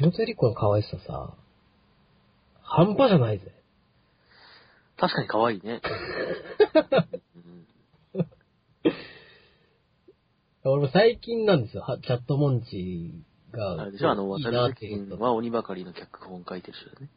[0.00, 1.32] 橋本エリ子の可愛ささ、
[2.60, 3.52] 半端じゃないぜ。
[4.96, 5.80] 確かに可愛いね。
[7.36, 7.66] うん
[10.64, 13.82] 俺も最近なんですよ、はチャットモンチーが。
[13.82, 17.10] あれでしょ、あの、渡なっていう辺君は鬼ばかりの脚本書いてる人だよね。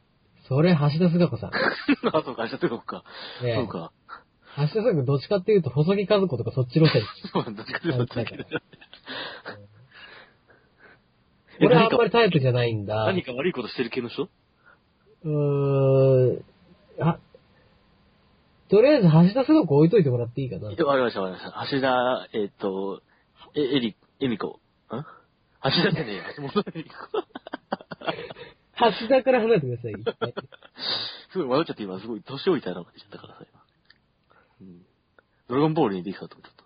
[0.49, 1.51] それ、橋田壽賀子さん。
[1.55, 3.03] あ、そうか、明日とか。
[3.41, 3.93] ねえそうか。
[4.57, 7.03] 橋田壽賀子どっちかっていうと、細木和子とかそっち路線。
[7.31, 7.43] そう。
[7.53, 8.43] どっちかというとそっちだけど
[11.59, 13.05] え俺はあんまりタイプじゃないんだ。
[13.05, 14.23] 何か悪いことしてる系の人？
[14.23, 16.43] うーん。
[16.99, 17.17] あ、
[18.69, 20.69] とりあえず橋田壽賀子置いといてもらっていいかな。
[20.69, 21.77] わかりました、わかりました。
[21.77, 23.01] 橋田、えっ、と、
[23.57, 24.59] え、えり、えみこ。
[24.91, 25.03] ん橋
[25.63, 26.91] 田じゃねえよ、橋本えり子。
[29.01, 29.93] 橋田から離れてください。
[29.93, 30.33] はい
[31.33, 33.61] すごい迷っちゃって今、すごい年老いたのが出ちゃったからさ、今。
[34.61, 34.81] うん。
[35.49, 36.63] ドラゴンボールにできたと思っちゃった。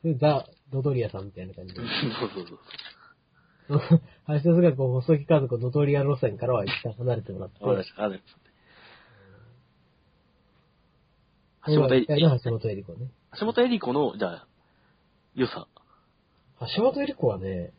[0.00, 1.80] それザ・ドドリアさんみたいな感じで。
[1.80, 1.88] そう
[2.30, 2.58] そうそう。
[3.68, 7.62] 橋田壽賀子、細木和子、ドドリア路線からは一旦離れてもらって。
[7.64, 8.44] わかりました、ありがとうございます。
[11.66, 13.10] 橋本えり橋本恵里子ね。
[13.38, 14.46] 橋本えり子の、じゃあ、
[15.34, 15.66] 良さ。
[16.76, 17.72] 橋本恵里子はね、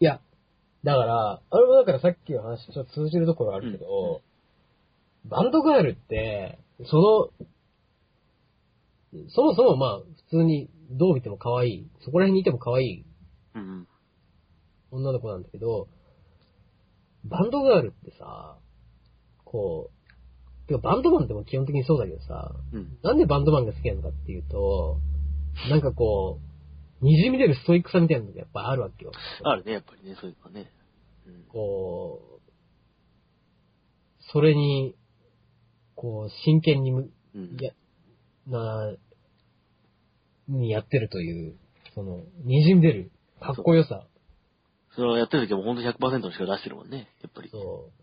[0.00, 0.20] いや、
[0.84, 4.22] だから、あれもだからさっきの話とちょっと通じるところあるけど、
[5.24, 7.30] バンドガールって、そ
[9.12, 9.98] の、そもそもまあ、
[10.30, 13.04] 普通にどう見ても可愛い、そこら辺にいても可愛い
[13.54, 13.88] うんうん。
[14.90, 15.88] 女の子なんだけど、
[17.24, 18.58] バンドガールってさ、
[19.44, 19.90] こ
[20.64, 22.98] う、てかバンドマンっても基本的にそうだけどさ、うん。
[23.02, 25.00] なんでバンドマンが好きなのかっていうと、
[25.68, 26.51] なんかこう、
[27.02, 29.12] 滲み出るストイックさみたいなのがやっぱあるわけよ。
[29.42, 30.70] あるね、やっぱりね、そういうのはね。
[31.26, 31.44] うん。
[31.48, 32.42] こう、
[34.32, 34.94] それに、
[35.96, 37.58] こう、真剣にむ、うん。
[37.60, 37.72] いや、
[38.46, 38.94] な、
[40.48, 41.56] にやってるという、
[41.94, 44.06] その、滲んでる、かっこよさ。
[44.94, 47.48] それをやってる時はもうほんと100%の力出してるもんね、やっぱり。
[47.50, 48.02] そう。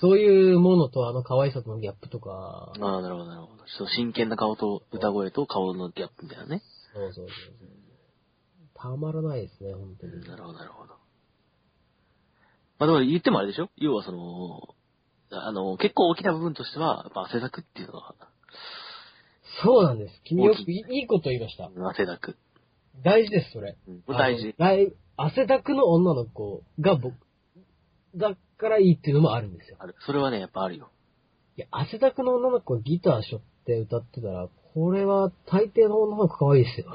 [0.00, 3.64] そういうものとあの可愛さとのギャップとか、ああ、なるほど、なるほど。
[3.64, 6.62] ちょっと真剣な顔と歌声と顔のギャップみたいなね。
[6.92, 7.85] そうそうそうそう。
[8.78, 10.20] たまらないですね、本当に。
[10.20, 10.94] なるほど、なるほど。
[12.78, 13.70] まあでも言ってもあれでしょ？
[13.76, 14.74] 要はその、
[15.30, 18.14] あの、結構大きな部分としては、やっぱ汗だくっていうのは、
[19.64, 20.20] そうなんです。
[20.24, 21.70] 君よくいいこと言いました。
[21.88, 22.36] 汗だく。
[23.02, 23.76] 大事です、それ。
[23.88, 24.02] うん。
[24.06, 24.54] 大事。
[25.16, 27.14] 汗だくの女の子が僕、
[28.14, 29.78] だからいいっていうのもあるんですよ。
[29.80, 29.94] ある。
[30.00, 30.90] それはね、やっぱあるよ。
[31.56, 36.94] いや、汗だくの女の子がギターしょって歌ってたら、これは大抵の女の子可愛いですよ。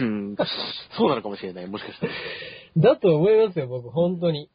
[0.00, 0.36] うん。
[0.96, 2.12] そうなのかもしれない、もしかしたら。
[2.76, 4.50] だと思いますよ、僕、本当に。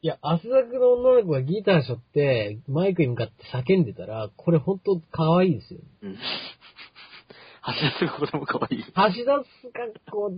[0.00, 5.80] いや、汗だくの女の子がギターしょって、マイクに向かって叫んでたら、これ本当可愛いですよ。
[6.02, 6.16] うん。
[7.60, 8.82] 走らせる子供可愛い。
[8.82, 9.30] 走り出
[9.62, 10.30] す格好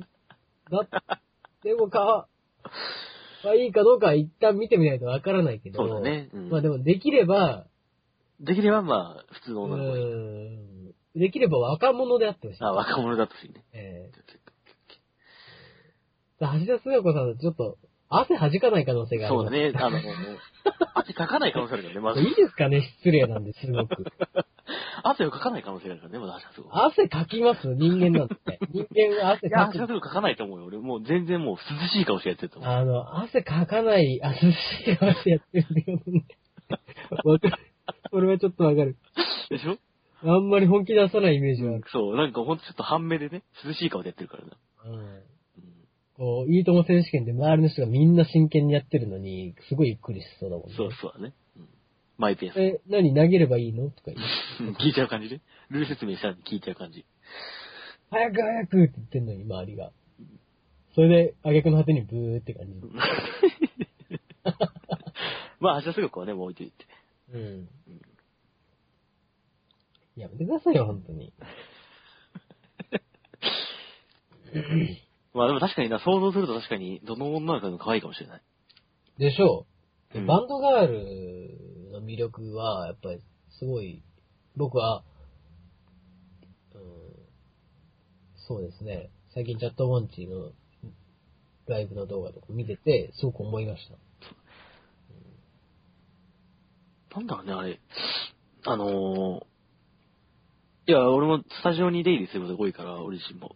[0.71, 0.89] だ、
[1.63, 2.27] でもかわ
[3.55, 5.87] いいかどうかは一旦見てみないとわからないけど。
[5.87, 6.29] そうだね。
[6.33, 6.51] うん。
[6.51, 7.67] まあでも、できれば、
[8.41, 10.80] できればまあ、普通のう女の子がいい。
[11.17, 12.63] できれば若者であってほしい。
[12.63, 13.65] あ、若者だとしいね。
[13.73, 14.21] ええ
[16.41, 17.77] 橋田壽賀子さん、ちょっと、
[18.09, 19.37] 汗弾かない可能性がある。
[19.37, 19.73] そうだね。
[19.75, 19.99] あの、
[20.95, 22.21] 汗かかない可能性あるからね、まず。
[22.23, 24.05] いいですかね失礼なんですごく。
[25.03, 26.73] 汗をかかない可能性があるからね、まだ足すごい。
[26.73, 28.37] 汗かきます人間なんて。
[28.73, 29.79] 人間は汗いや、かく。
[29.83, 30.65] 足すごかかないと思うよ。
[30.67, 32.71] 俺、もう全然もう涼しい顔してやってると思う。
[32.73, 36.25] あの、汗かかない、あ、涼しい顔してやってるよね。
[37.25, 37.55] わかる。
[38.11, 38.97] それはちょっとわかる。
[39.51, 39.77] でしょ？
[40.23, 41.85] あんまり本気出さないイメージはある。
[41.93, 44.57] そう、なんかほんとちょっと半目でね、涼しい顔でやってるからな。
[44.87, 44.95] うん。
[44.95, 45.23] うん
[46.17, 50.75] こう、いいとも選手権で周りの人がみんな真剣にやってるのに、すごいゆっくりしそうだもんね。
[50.77, 51.33] そうそうだね。
[51.57, 51.69] うん
[52.19, 52.61] マイペース。
[52.61, 53.15] え、何？
[53.15, 53.89] 投げればいいの？
[53.89, 54.19] とか言う。
[54.69, 55.41] う ん聞いちゃう感じね。
[55.71, 57.07] ルール説明したら聞いちゃう感じ。
[58.11, 59.93] 早く早くって言ってんのに、周りが。
[60.95, 62.73] それで、挙句の果てにブーって感じ。
[65.61, 66.87] まあ、足はすぐこうね、もう置いといて。
[67.33, 67.69] うん。
[70.17, 71.33] やめてくださいよ、本当に。
[75.33, 78.43] まあでも確かにな、想像すると確かに、どの女の子でも可愛いかもしれない。
[79.19, 79.67] でしょ
[80.15, 80.19] う。
[80.19, 84.03] うんバンドガールの魅力は、やっぱり、すごい、
[84.57, 85.05] 僕は、
[86.75, 86.83] うん、
[88.35, 89.11] そうですね。
[89.33, 90.51] 最近チャットモンチーの
[91.69, 93.97] ライブの動画とか見てて、すごく思いました。
[97.17, 97.81] なんだろうね、あれ。
[98.65, 99.50] あのー、
[100.91, 103.55] いや、俺もスタジオに出入りすることが多いから、俺自身も。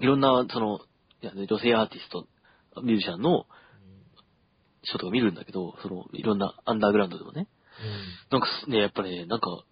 [0.00, 0.80] いろんな、その、
[1.22, 2.26] いや、ね、女性アーティスト、
[2.82, 3.46] ミュージシャンの
[4.82, 7.46] 人とか見るんだけど、その、いろんなアンダーグラウンドでもね。
[8.32, 9.62] なんかすね、やっぱね、なんか、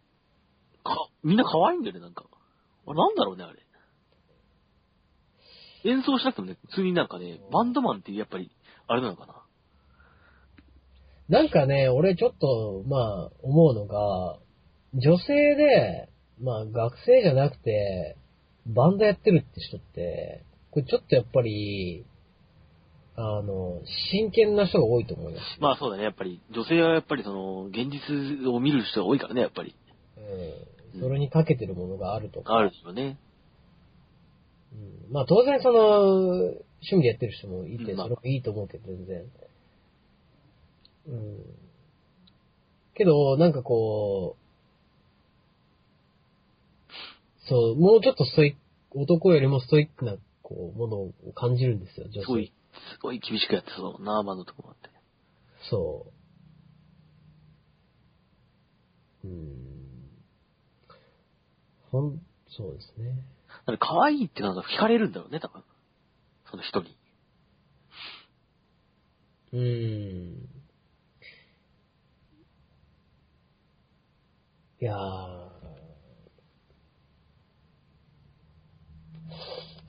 [0.85, 2.25] か、みんな可愛いんだよね、なんか。
[2.87, 3.59] あれなんだろうね、あれ。
[5.91, 8.53] 演奏しなくてもね、普通になんかね、バンドマンってやっぱり、
[8.87, 9.43] あれなのかな。
[11.29, 14.39] なんかね、俺ちょっと、まあ、思うのが、
[14.95, 16.09] 女性で、
[16.41, 18.17] まあ、学生じゃなくて、
[18.67, 22.05] バンドやってるって人って、これちょっとやっぱり、
[23.17, 23.81] あの、
[24.11, 25.45] 真剣な人が多いと思います。
[25.61, 29.75] まあそうだね、やっぱり、女性はやっぱりその、現実を見る人が多いからね、やっぱり。
[30.95, 31.01] うん。
[31.01, 32.55] それにかけてるものがあるとか。
[32.55, 33.19] あるでしょうね。
[34.73, 35.13] うん。
[35.13, 36.37] まあ当然その、
[36.83, 39.25] 趣味でやってる人もいて、それもいいと思うけど、全然。
[41.09, 41.39] うん。
[42.95, 44.46] けど、なんかこう、
[47.49, 52.21] そう、もうちょっとストイック、男よりもストイックな、こう、ものを感じるんですよ、女性。
[52.23, 52.53] すごい、
[52.93, 54.91] すごい厳しくやってそうだもんな、バンドとかもあって。
[55.71, 56.07] そ
[59.25, 59.29] う。
[59.29, 59.67] うん。
[61.91, 63.15] ほん、そうですね。
[63.67, 65.63] なんか可愛いってなんか惹かれるんだろうね、多分。
[66.51, 66.97] その人に。
[69.53, 70.49] うーん。
[74.81, 75.56] いやー。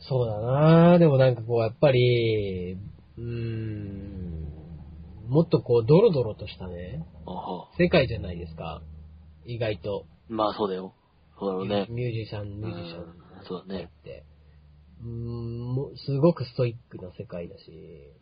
[0.09, 2.77] そうだなーでもなんかこう、やっぱり、
[3.17, 4.47] うーん、
[5.27, 7.05] もっとこう、ドロドロとしたね、
[7.77, 8.81] 世界じゃないですか。
[9.45, 10.05] 意外と。
[10.29, 10.93] まあそうだよ。
[11.39, 11.87] そうだろうね。
[11.89, 13.17] ミュージシャン、ミュージシャンうん
[13.47, 14.23] そうだねって。
[15.01, 18.13] うーん、もうすごくストイックな世界だし、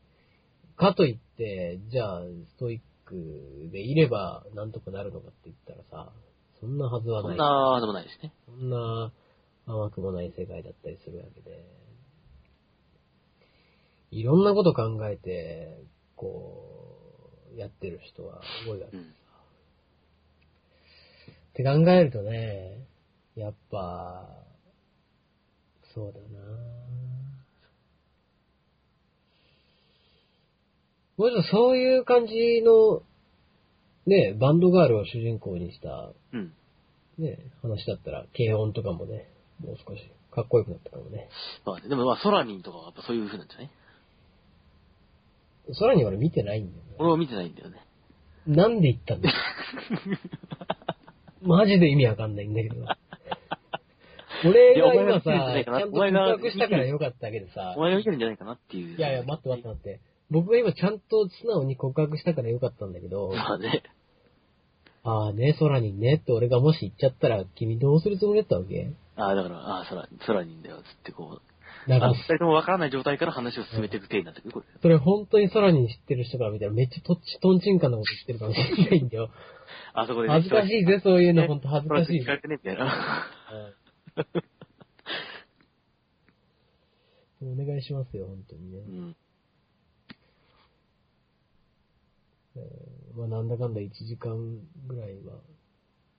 [0.78, 2.22] かといって、じゃあ、
[2.56, 6.12] ストイックでいればなんとかなるのかって言ったらさ、
[6.60, 7.38] そんなはずはない。
[7.38, 8.34] そんなでもないですね。
[8.46, 9.12] そんな
[9.68, 11.66] 甘くもない世界だったりするわけで、
[14.12, 15.84] いろんなこと考えて、
[16.16, 16.64] こ
[17.56, 18.98] う、やってる人は多いわけ。
[18.98, 19.14] っうん。
[21.54, 22.86] て考えるとね、
[23.36, 24.28] やっぱ、
[25.94, 26.26] そうだな
[31.18, 33.02] もうちょっとそういう感じの、
[34.06, 36.54] ね、バンドガールを主人公にした、うん。
[37.18, 39.30] ね、話だったら、軽音とかもね、
[39.64, 40.02] もう少し
[40.32, 41.30] かっこよくなったかもね。
[41.66, 43.70] まあね、でもまあ、ソラミンとかはやっぱそういう風なんじゃない？
[45.80, 47.78] 空に俺見てないんだよ俺は見てないんだよね。
[48.48, 48.56] ね。
[48.56, 49.36] なんで言ったんだよ
[51.42, 52.86] マジで意味わかんないんだけど。
[54.48, 55.22] 俺が今さ、
[55.64, 58.98] ちゃんと告白したからよかったけどさお、前が見てるんじゃないかなっていう。
[58.98, 60.00] いやいや、待って待って待って。
[60.30, 63.84] 僕が今ちゃんと素直に告白したからよかったんだけど、まあね。
[65.04, 68.92] ああね、空にねって俺がもし言っちゃったら、君どうするつもりだったわけ？
[69.18, 71.90] ああ、だから、ああ、空、空にいんだよ、つってこう。
[71.90, 74.66] だからあの、二人ともわからない状態から話を進めていく体になってくる、これ。
[74.82, 79.30] それ本当に空に知ってる人から見たらめっちゃとっちとんちんかなこと言ってるかもしれないんだよ。
[79.94, 82.26] あそこでね恥ずかしいぜ、そういうの、本当恥ずかしい聞。
[82.26, 82.86] かれてね、みたいな。
[87.42, 88.78] うんお願いしますよ、本当にね。
[88.80, 89.16] うん。
[92.56, 94.36] えーまあなんだかんだ1時間
[94.88, 95.36] ぐらいは。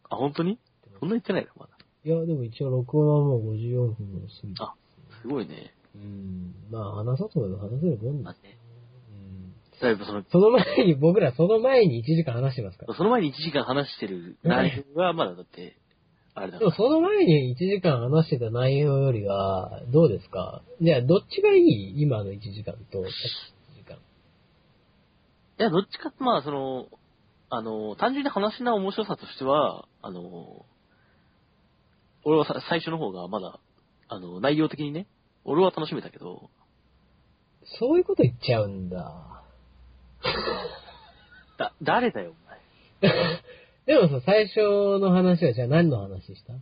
[0.08, 0.58] あ、本当に？
[1.00, 1.50] そんな言ってないの？
[1.56, 1.75] まだ。
[2.06, 4.62] いや、でも一応録音はもう54分も過ぎて。
[4.62, 4.74] あ
[5.22, 5.74] すごいね。
[5.96, 6.54] うん。
[6.70, 8.32] まあ話そうと思えば話せるもんだまあ。
[8.34, 8.58] ね。
[9.10, 9.54] うん。
[9.80, 12.94] だいぶその、その前に、 僕らその前に1時間話してますから。
[12.94, 15.74] その前に1時間話してる内容はまだだって、
[16.34, 16.58] あれだから。
[16.60, 20.62] でもその前に1時間話してた内容よりは、どうですか？
[20.80, 22.00] じゃあ、どっちがいい？
[22.02, 23.04] 今の1時間と、1
[23.74, 23.96] 時間。
[23.96, 23.98] い
[25.58, 26.86] や、どっちかまあ、その、
[27.50, 30.66] あの、単純に話の面白さとしては、あの、
[32.26, 33.60] 俺はさ最初の方がまだ、
[34.08, 35.06] あの、内容的にね、
[35.44, 36.50] 俺は楽しめたけど、
[37.78, 39.44] そういうこと言っちゃうんだ。
[41.56, 42.34] だ、誰だよ、
[43.02, 43.14] お前。
[43.86, 44.58] でもさ、最初
[44.98, 46.54] の話はじゃあ何の話した？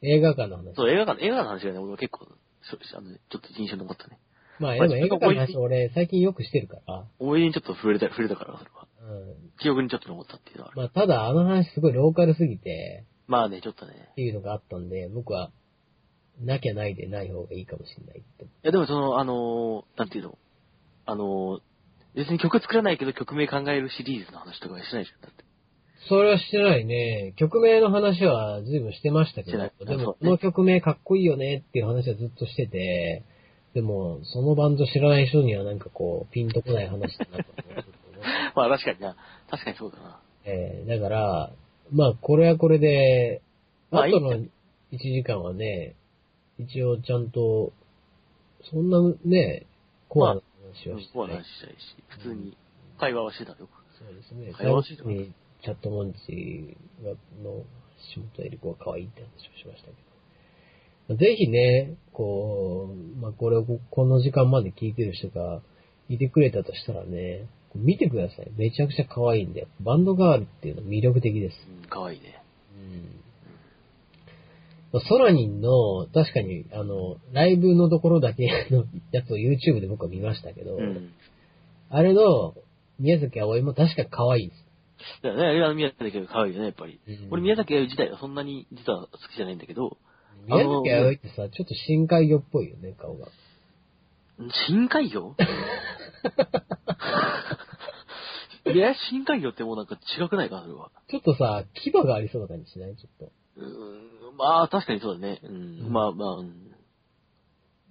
[0.00, 0.74] 映画館の話。
[0.74, 4.18] そう、映画館、映画館の話がね、俺は結構、しあの、ちょっと印象に残ったね。
[4.58, 7.04] まあ、でも映画館の話俺最近よくしてるから。
[7.18, 8.86] 思い出にちょっと触れた、触れたから、それは。
[9.02, 9.50] うん。
[9.58, 10.80] 記憶にちょっと残ったっていうのはある。
[10.80, 14.14] まあ、ただあの話すごいローカルすぎて、まあね、ちょっとねっ。
[14.14, 15.50] ていうのがあったんで、僕は、
[16.40, 18.44] なきゃないでない方がいいかもしれないって。
[18.44, 20.38] いや、でもその、あのーなんていうの？
[21.06, 21.60] あのー
[22.14, 25.44] 別に曲作らないけど曲名考えるシリーズの話とかはしないじゃん、だって。
[26.08, 27.34] それはしてないね。
[27.36, 33.24] 曲名の話は随分してましたけど、でも、この曲名かっこいいよねっていう話はずっとしてて、
[33.74, 37.84] でも、そのバンド知らない人にはなんかこう、ピンとこない話だなと思って。
[38.54, 39.16] まあ確かにな。
[39.50, 40.20] 確かにそうだな。
[40.44, 41.52] えー、だから、
[41.92, 43.42] まあ、これはこれで、
[43.90, 44.50] まああとのいいん
[44.92, 45.96] 1時間はね、
[46.58, 47.72] 一応ちゃんと、
[48.70, 49.66] そんなね、
[50.08, 51.76] コアな話はしてコアな話したいし、
[52.08, 52.56] 普通に
[52.98, 53.68] 会話はしてたよ。
[53.98, 54.52] そうですね。
[54.52, 55.08] 会話してた
[55.64, 57.10] チャットモンチが
[57.42, 57.64] の
[58.12, 59.94] 下本エリコが可愛いって話をしましたけ
[61.08, 61.16] ど。
[61.16, 65.60] ぜひね、こう、まあ、これをここの時間まで聞いてる人が
[66.08, 68.50] いてくれたとしたらね、見てください。
[68.56, 69.66] めちゃくちゃ可愛いんで。
[69.80, 71.56] バンドガールっていうのは魅力的です。
[71.82, 72.42] うん、かわいいね。
[74.92, 75.00] うん。
[75.00, 81.12] ソラニンの、確かに、あの、ライブのところだけ のやつを YouTube で僕は見ましたけど、うん。
[81.90, 82.54] あれの
[82.98, 84.64] 宮崎葵も確か可愛いです。
[85.22, 87.00] だよね、あれは宮崎駿かわいいよね、やっぱり。
[87.06, 89.98] うん俺宮崎駿自体はそんなに実は好きじゃないんだけど、
[90.48, 93.28] あ宮の崎葵ってさ、ちょっと深海魚っぽいよね、顔が。
[94.68, 95.34] 深海魚？
[98.66, 100.90] いや、深海魚ってもうなんか違くないか、それは。
[101.08, 102.96] ちょっとさ、牙がありそうな感じしない？
[102.96, 103.32] ちょっと。
[103.56, 105.40] うーん、まあ確かにそうだね。
[105.42, 106.70] うん、まあまあ、うん。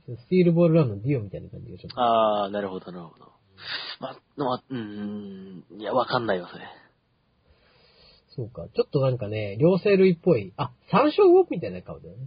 [0.06, 2.02] スティールボールランのディオみたいな感じがちょっと。
[2.02, 3.32] ああ、なるほど、なるほど。
[4.00, 6.66] まあ、まあ、うーん、いや、わかんないわ、それ。
[8.36, 8.68] そうか。
[8.76, 10.54] ちょっとなんかね、両生類っぽい。
[10.58, 12.26] あ、山椒魚みたいな顔だよね。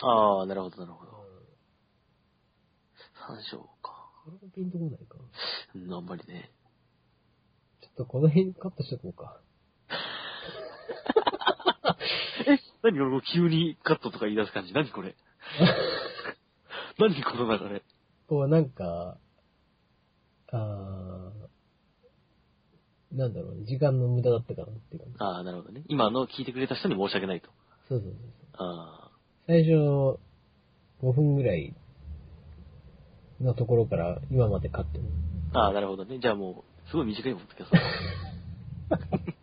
[0.00, 1.12] ああ、なるほど、なるほど。
[3.26, 4.10] 山椒か。
[4.24, 5.16] それもピンとこないか。
[5.74, 6.50] うん、あんまりね。
[7.96, 9.40] とこの辺カットしとこうか。
[12.46, 14.72] え、何俺もう急にカットとか言い出す感じ？
[14.72, 15.14] 何これ？
[16.98, 17.82] 何この流れ？
[18.28, 19.18] こうなんか、
[20.52, 25.16] あー、なんだろうね、時間の無駄だったかなっていう感じ。
[25.18, 25.82] ああ、なるほどね。
[25.88, 27.48] 今の聞いてくれた人に申し訳ないと。
[27.88, 28.22] そうそうそうそう。
[28.68, 29.10] あ
[29.46, 30.18] 最初、
[31.02, 31.74] 5分ぐらい
[33.40, 35.00] のところから今までカット。
[35.52, 36.18] あ、ああ、なるほどね。
[36.18, 37.76] じゃあもう、すごい短いもんですけどさ。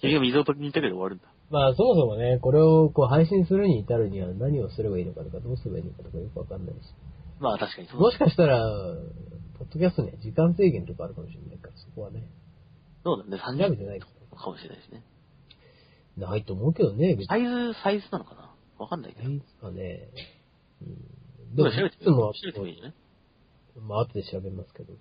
[0.00, 1.24] 君が水を取りに行ったけど終わるんだ。
[1.50, 6.78] まあそもそもね、これをこう配信するに至るには何をすればいいのかとか、どうすればいいのかとかよくわかんないし。
[7.40, 8.60] まあ確かにそうもしかしたら、
[9.58, 12.28] ポッドキャストには時間制限とかあるかもしれないから、そこはね、
[13.04, 13.38] そうだね。
[13.38, 15.02] 調30べてないかかもしれないしね。
[16.18, 16.28] ら。
[16.30, 17.16] ないと思うけどね。
[17.28, 18.54] サイズ、サイズなのかな？
[18.78, 19.30] わかんないけど。
[19.30, 20.08] いつかね。
[20.82, 21.54] うん。
[21.54, 22.94] でも、いつも、調べてもいいんじゃない
[23.80, 24.94] まあ後で調べますけど。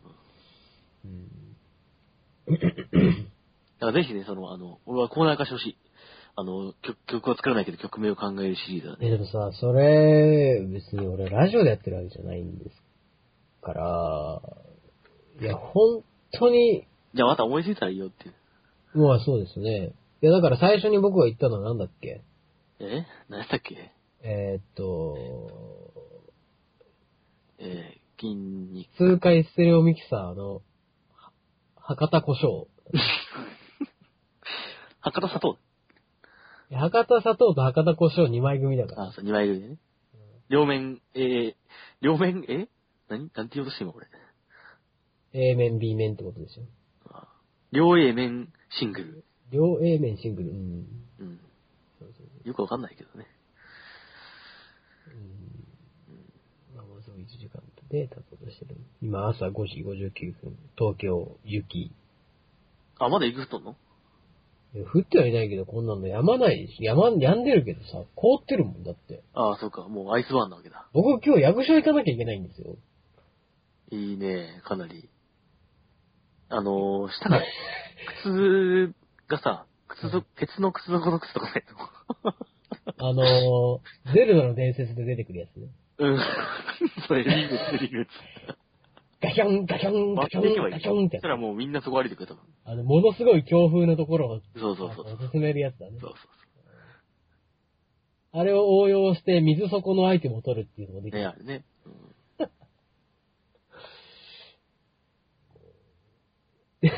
[1.06, 1.53] うん。
[2.48, 5.78] だからぜひね、その、あの、俺はコーナー化してほしい。
[6.36, 9.12] あの、曲、曲は作らないけど曲名を考えるシリーズだえ、ね。
[9.12, 12.72] でもさ、それ、別に俺ラジオでやってるわけじゃないんです
[13.62, 14.42] から、
[15.42, 18.34] いや、本当に、じゃあまた思いついたらいいよっていう。
[19.00, 19.94] まあそうですね。
[20.22, 22.22] いや、だから最初に僕が言ったのは何だっけ？
[22.80, 23.06] え？
[23.30, 23.92] 何やったっけ？
[24.24, 25.18] えーっと、
[27.60, 28.90] えー、筋肉。
[28.98, 30.62] 数回ステレオミキサーの、は
[31.86, 32.68] 博多胡椒。
[35.02, 35.58] 博多砂糖。
[36.72, 39.04] 博多砂糖と博多胡椒2枚組だから。
[39.10, 39.78] あ、そう、二枚組でね。
[40.48, 41.56] 両面、えー、
[42.00, 42.70] 両面、え？
[43.10, 43.30] 何？
[43.36, 44.08] なんて言おうとして今俺。
[45.34, 46.64] A 面、B 面ってことでしょ。
[47.10, 47.28] あ
[47.72, 49.26] 両 A 面シングル。
[49.52, 50.52] 両 A 面シングル。
[50.52, 50.58] うん。
[51.20, 51.40] うん。
[52.00, 53.28] そうそうよくわかんないけどね。
[55.08, 56.78] うん。
[56.78, 57.26] まあ、もうすぐ1
[57.98, 58.78] してる。
[59.02, 60.58] 今朝5時59分。
[60.78, 61.92] 東京、雪。
[63.00, 63.76] あ、まだ雪降っとんの？
[64.76, 69.22] いや降ってはいないけど、こんなのやまないし、やま、やんでるけどさ、凍ってるもんだって。
[69.34, 69.88] ああ、そうか。
[69.88, 70.88] もうアイスバーンなわけだ。
[70.94, 72.76] 僕今日役所行かなきゃいけないんですよ。
[73.92, 75.10] いいね、かなり。
[76.50, 77.44] あのー、下から、
[78.24, 78.94] 靴
[79.28, 81.64] がさ、靴ぞ、鉄の靴底の靴とかない
[82.98, 85.68] あのー、ゼルダの伝説で出てくるやつね。
[86.00, 86.20] のうん。
[87.08, 88.12] それ、リングツ、リングツ。
[89.22, 90.74] ガキョン、ガキョン、ガキョン、割っていけばいい。
[90.74, 91.28] ガキョンってそした。
[91.30, 92.42] らもうみんなそこ歩いてくれたの。
[92.66, 96.10] あの、ものすごい強風のところを、そうそうそうあの進めるやつだねそう。
[96.10, 96.18] そう
[98.36, 101.22] あれを応用して水底のアイテムを取るっていうのもできそう。
[101.22, 101.28] る。
[101.28, 101.66] ね、あれね。
[101.86, 102.14] うん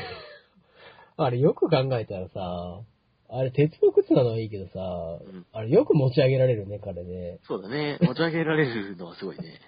[1.18, 2.80] あれよく考えたらさ、
[3.28, 7.40] あれ鉄の靴なのはいいけどさ、んあれよく持ち上げられるね、彼ね。
[7.46, 7.98] そうだね。
[8.00, 9.60] 持ち上げられるのはすごいね。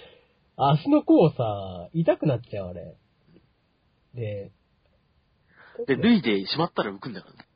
[0.56, 2.96] 足の甲さ、痛くなっちゃう、あれ。
[4.14, 4.52] で、
[5.86, 7.46] で、脱いでしまったら浮くんだからね。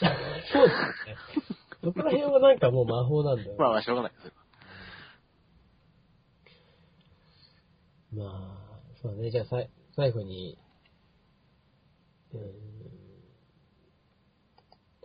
[0.52, 0.94] そうだよね。
[1.82, 3.56] そこら辺はなんかもう魔法なんだよ。
[3.58, 4.12] まあまあ、しょうがない。
[4.18, 4.44] それは
[8.16, 9.30] まあ、そうだね。
[9.30, 10.58] じゃあさい、最後に、
[12.32, 12.73] うーん、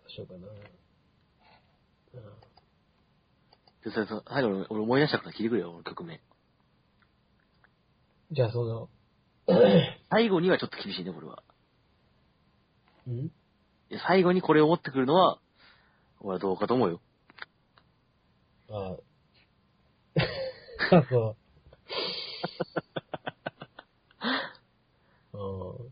[0.09, 0.47] しようかな。
[2.13, 2.39] うん
[3.81, 6.19] で、それさ、最後に俺思い出したから聞いてくれよ、俺曲名。
[8.31, 8.89] じゃあその、
[10.11, 11.43] 最後にはちょっと厳しいね、これは。
[13.07, 13.11] ん？
[13.11, 13.31] い
[13.89, 15.39] や最後にこれを持ってくるのは、
[16.19, 17.01] 俺はどうかと思うよ。
[18.69, 18.97] あ
[20.15, 21.37] あ、 そ
[25.33, 25.37] う。
[25.37, 25.37] う
[25.77, 25.91] ん。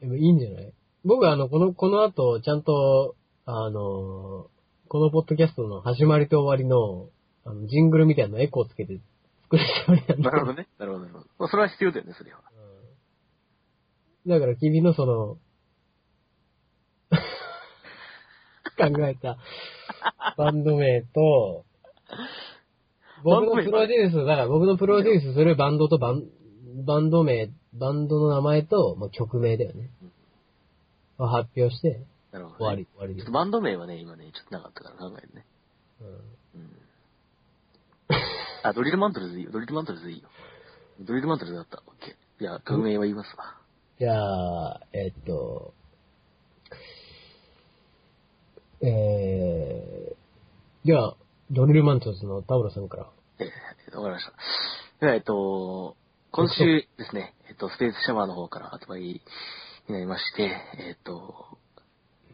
[0.00, 0.72] でもいいんじゃない？
[1.04, 3.16] 僕あの、この、この後、ちゃんと、
[3.50, 4.50] あの、
[4.88, 7.08] このポッドキャストの始まりと終わりの、
[7.46, 9.00] あの、ジングルみたいなのエコーつけて
[9.44, 10.68] 作るつもりなんだなるほどね。
[10.78, 11.26] なるほど、なるほど。
[11.38, 12.40] まあ、それは必要だよね、それは。
[12.52, 12.64] う
[14.26, 15.38] んだから君のその、
[18.76, 19.38] 考えた
[20.36, 21.64] バンド名と、
[23.24, 26.24] 僕のプロデュース、だから僕のプロデュースするバンドとバン、
[26.84, 29.88] バンド名、バンドの名前と、まあ、曲名だよね。
[31.16, 32.56] を発表して、なるほど、ね。
[32.58, 33.32] 終わり、終わりちょっと。
[33.32, 35.46] バンド名はね、今ね、ちょっとなかったから考えるね。
[36.00, 36.70] うんうん。
[38.62, 39.50] あ、ドリルマントルズいいよ。
[39.52, 40.28] ドリルマントルズいいよ。
[41.00, 41.82] ドリルマントルズだった。
[41.86, 42.40] オッケー。
[42.40, 43.56] じゃあ、曲名は言いますわ。
[43.98, 45.74] じゃあ、えっと、
[48.80, 50.16] えー、
[50.84, 51.16] じゃあ、
[51.50, 53.10] ドリルマントルズのタオラさんから。
[53.40, 54.32] えー、わかりました。
[55.00, 55.96] では、えっと、
[56.30, 59.22] 今週ですね、えっと、スペースシャワーの方から発売に
[59.88, 60.42] なりまして、
[60.78, 61.47] えっと、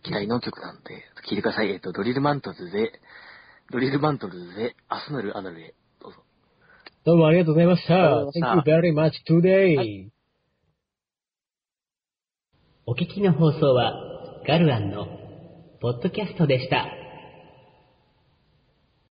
[0.04, 1.70] 期待の曲なんで、聴いてください。
[1.70, 2.92] えっと、ドリルマントルズで、
[3.72, 6.18] ドリルマントルズで、アスナルアナルへ、どうぞ。
[7.04, 7.94] どうもありがとうございました。
[7.94, 9.76] Thank ま you very much today.
[9.76, 10.10] は
[12.86, 13.94] お聞きの放送は
[14.46, 15.06] ガルアンの
[15.80, 17.03] ポッドキャストでした。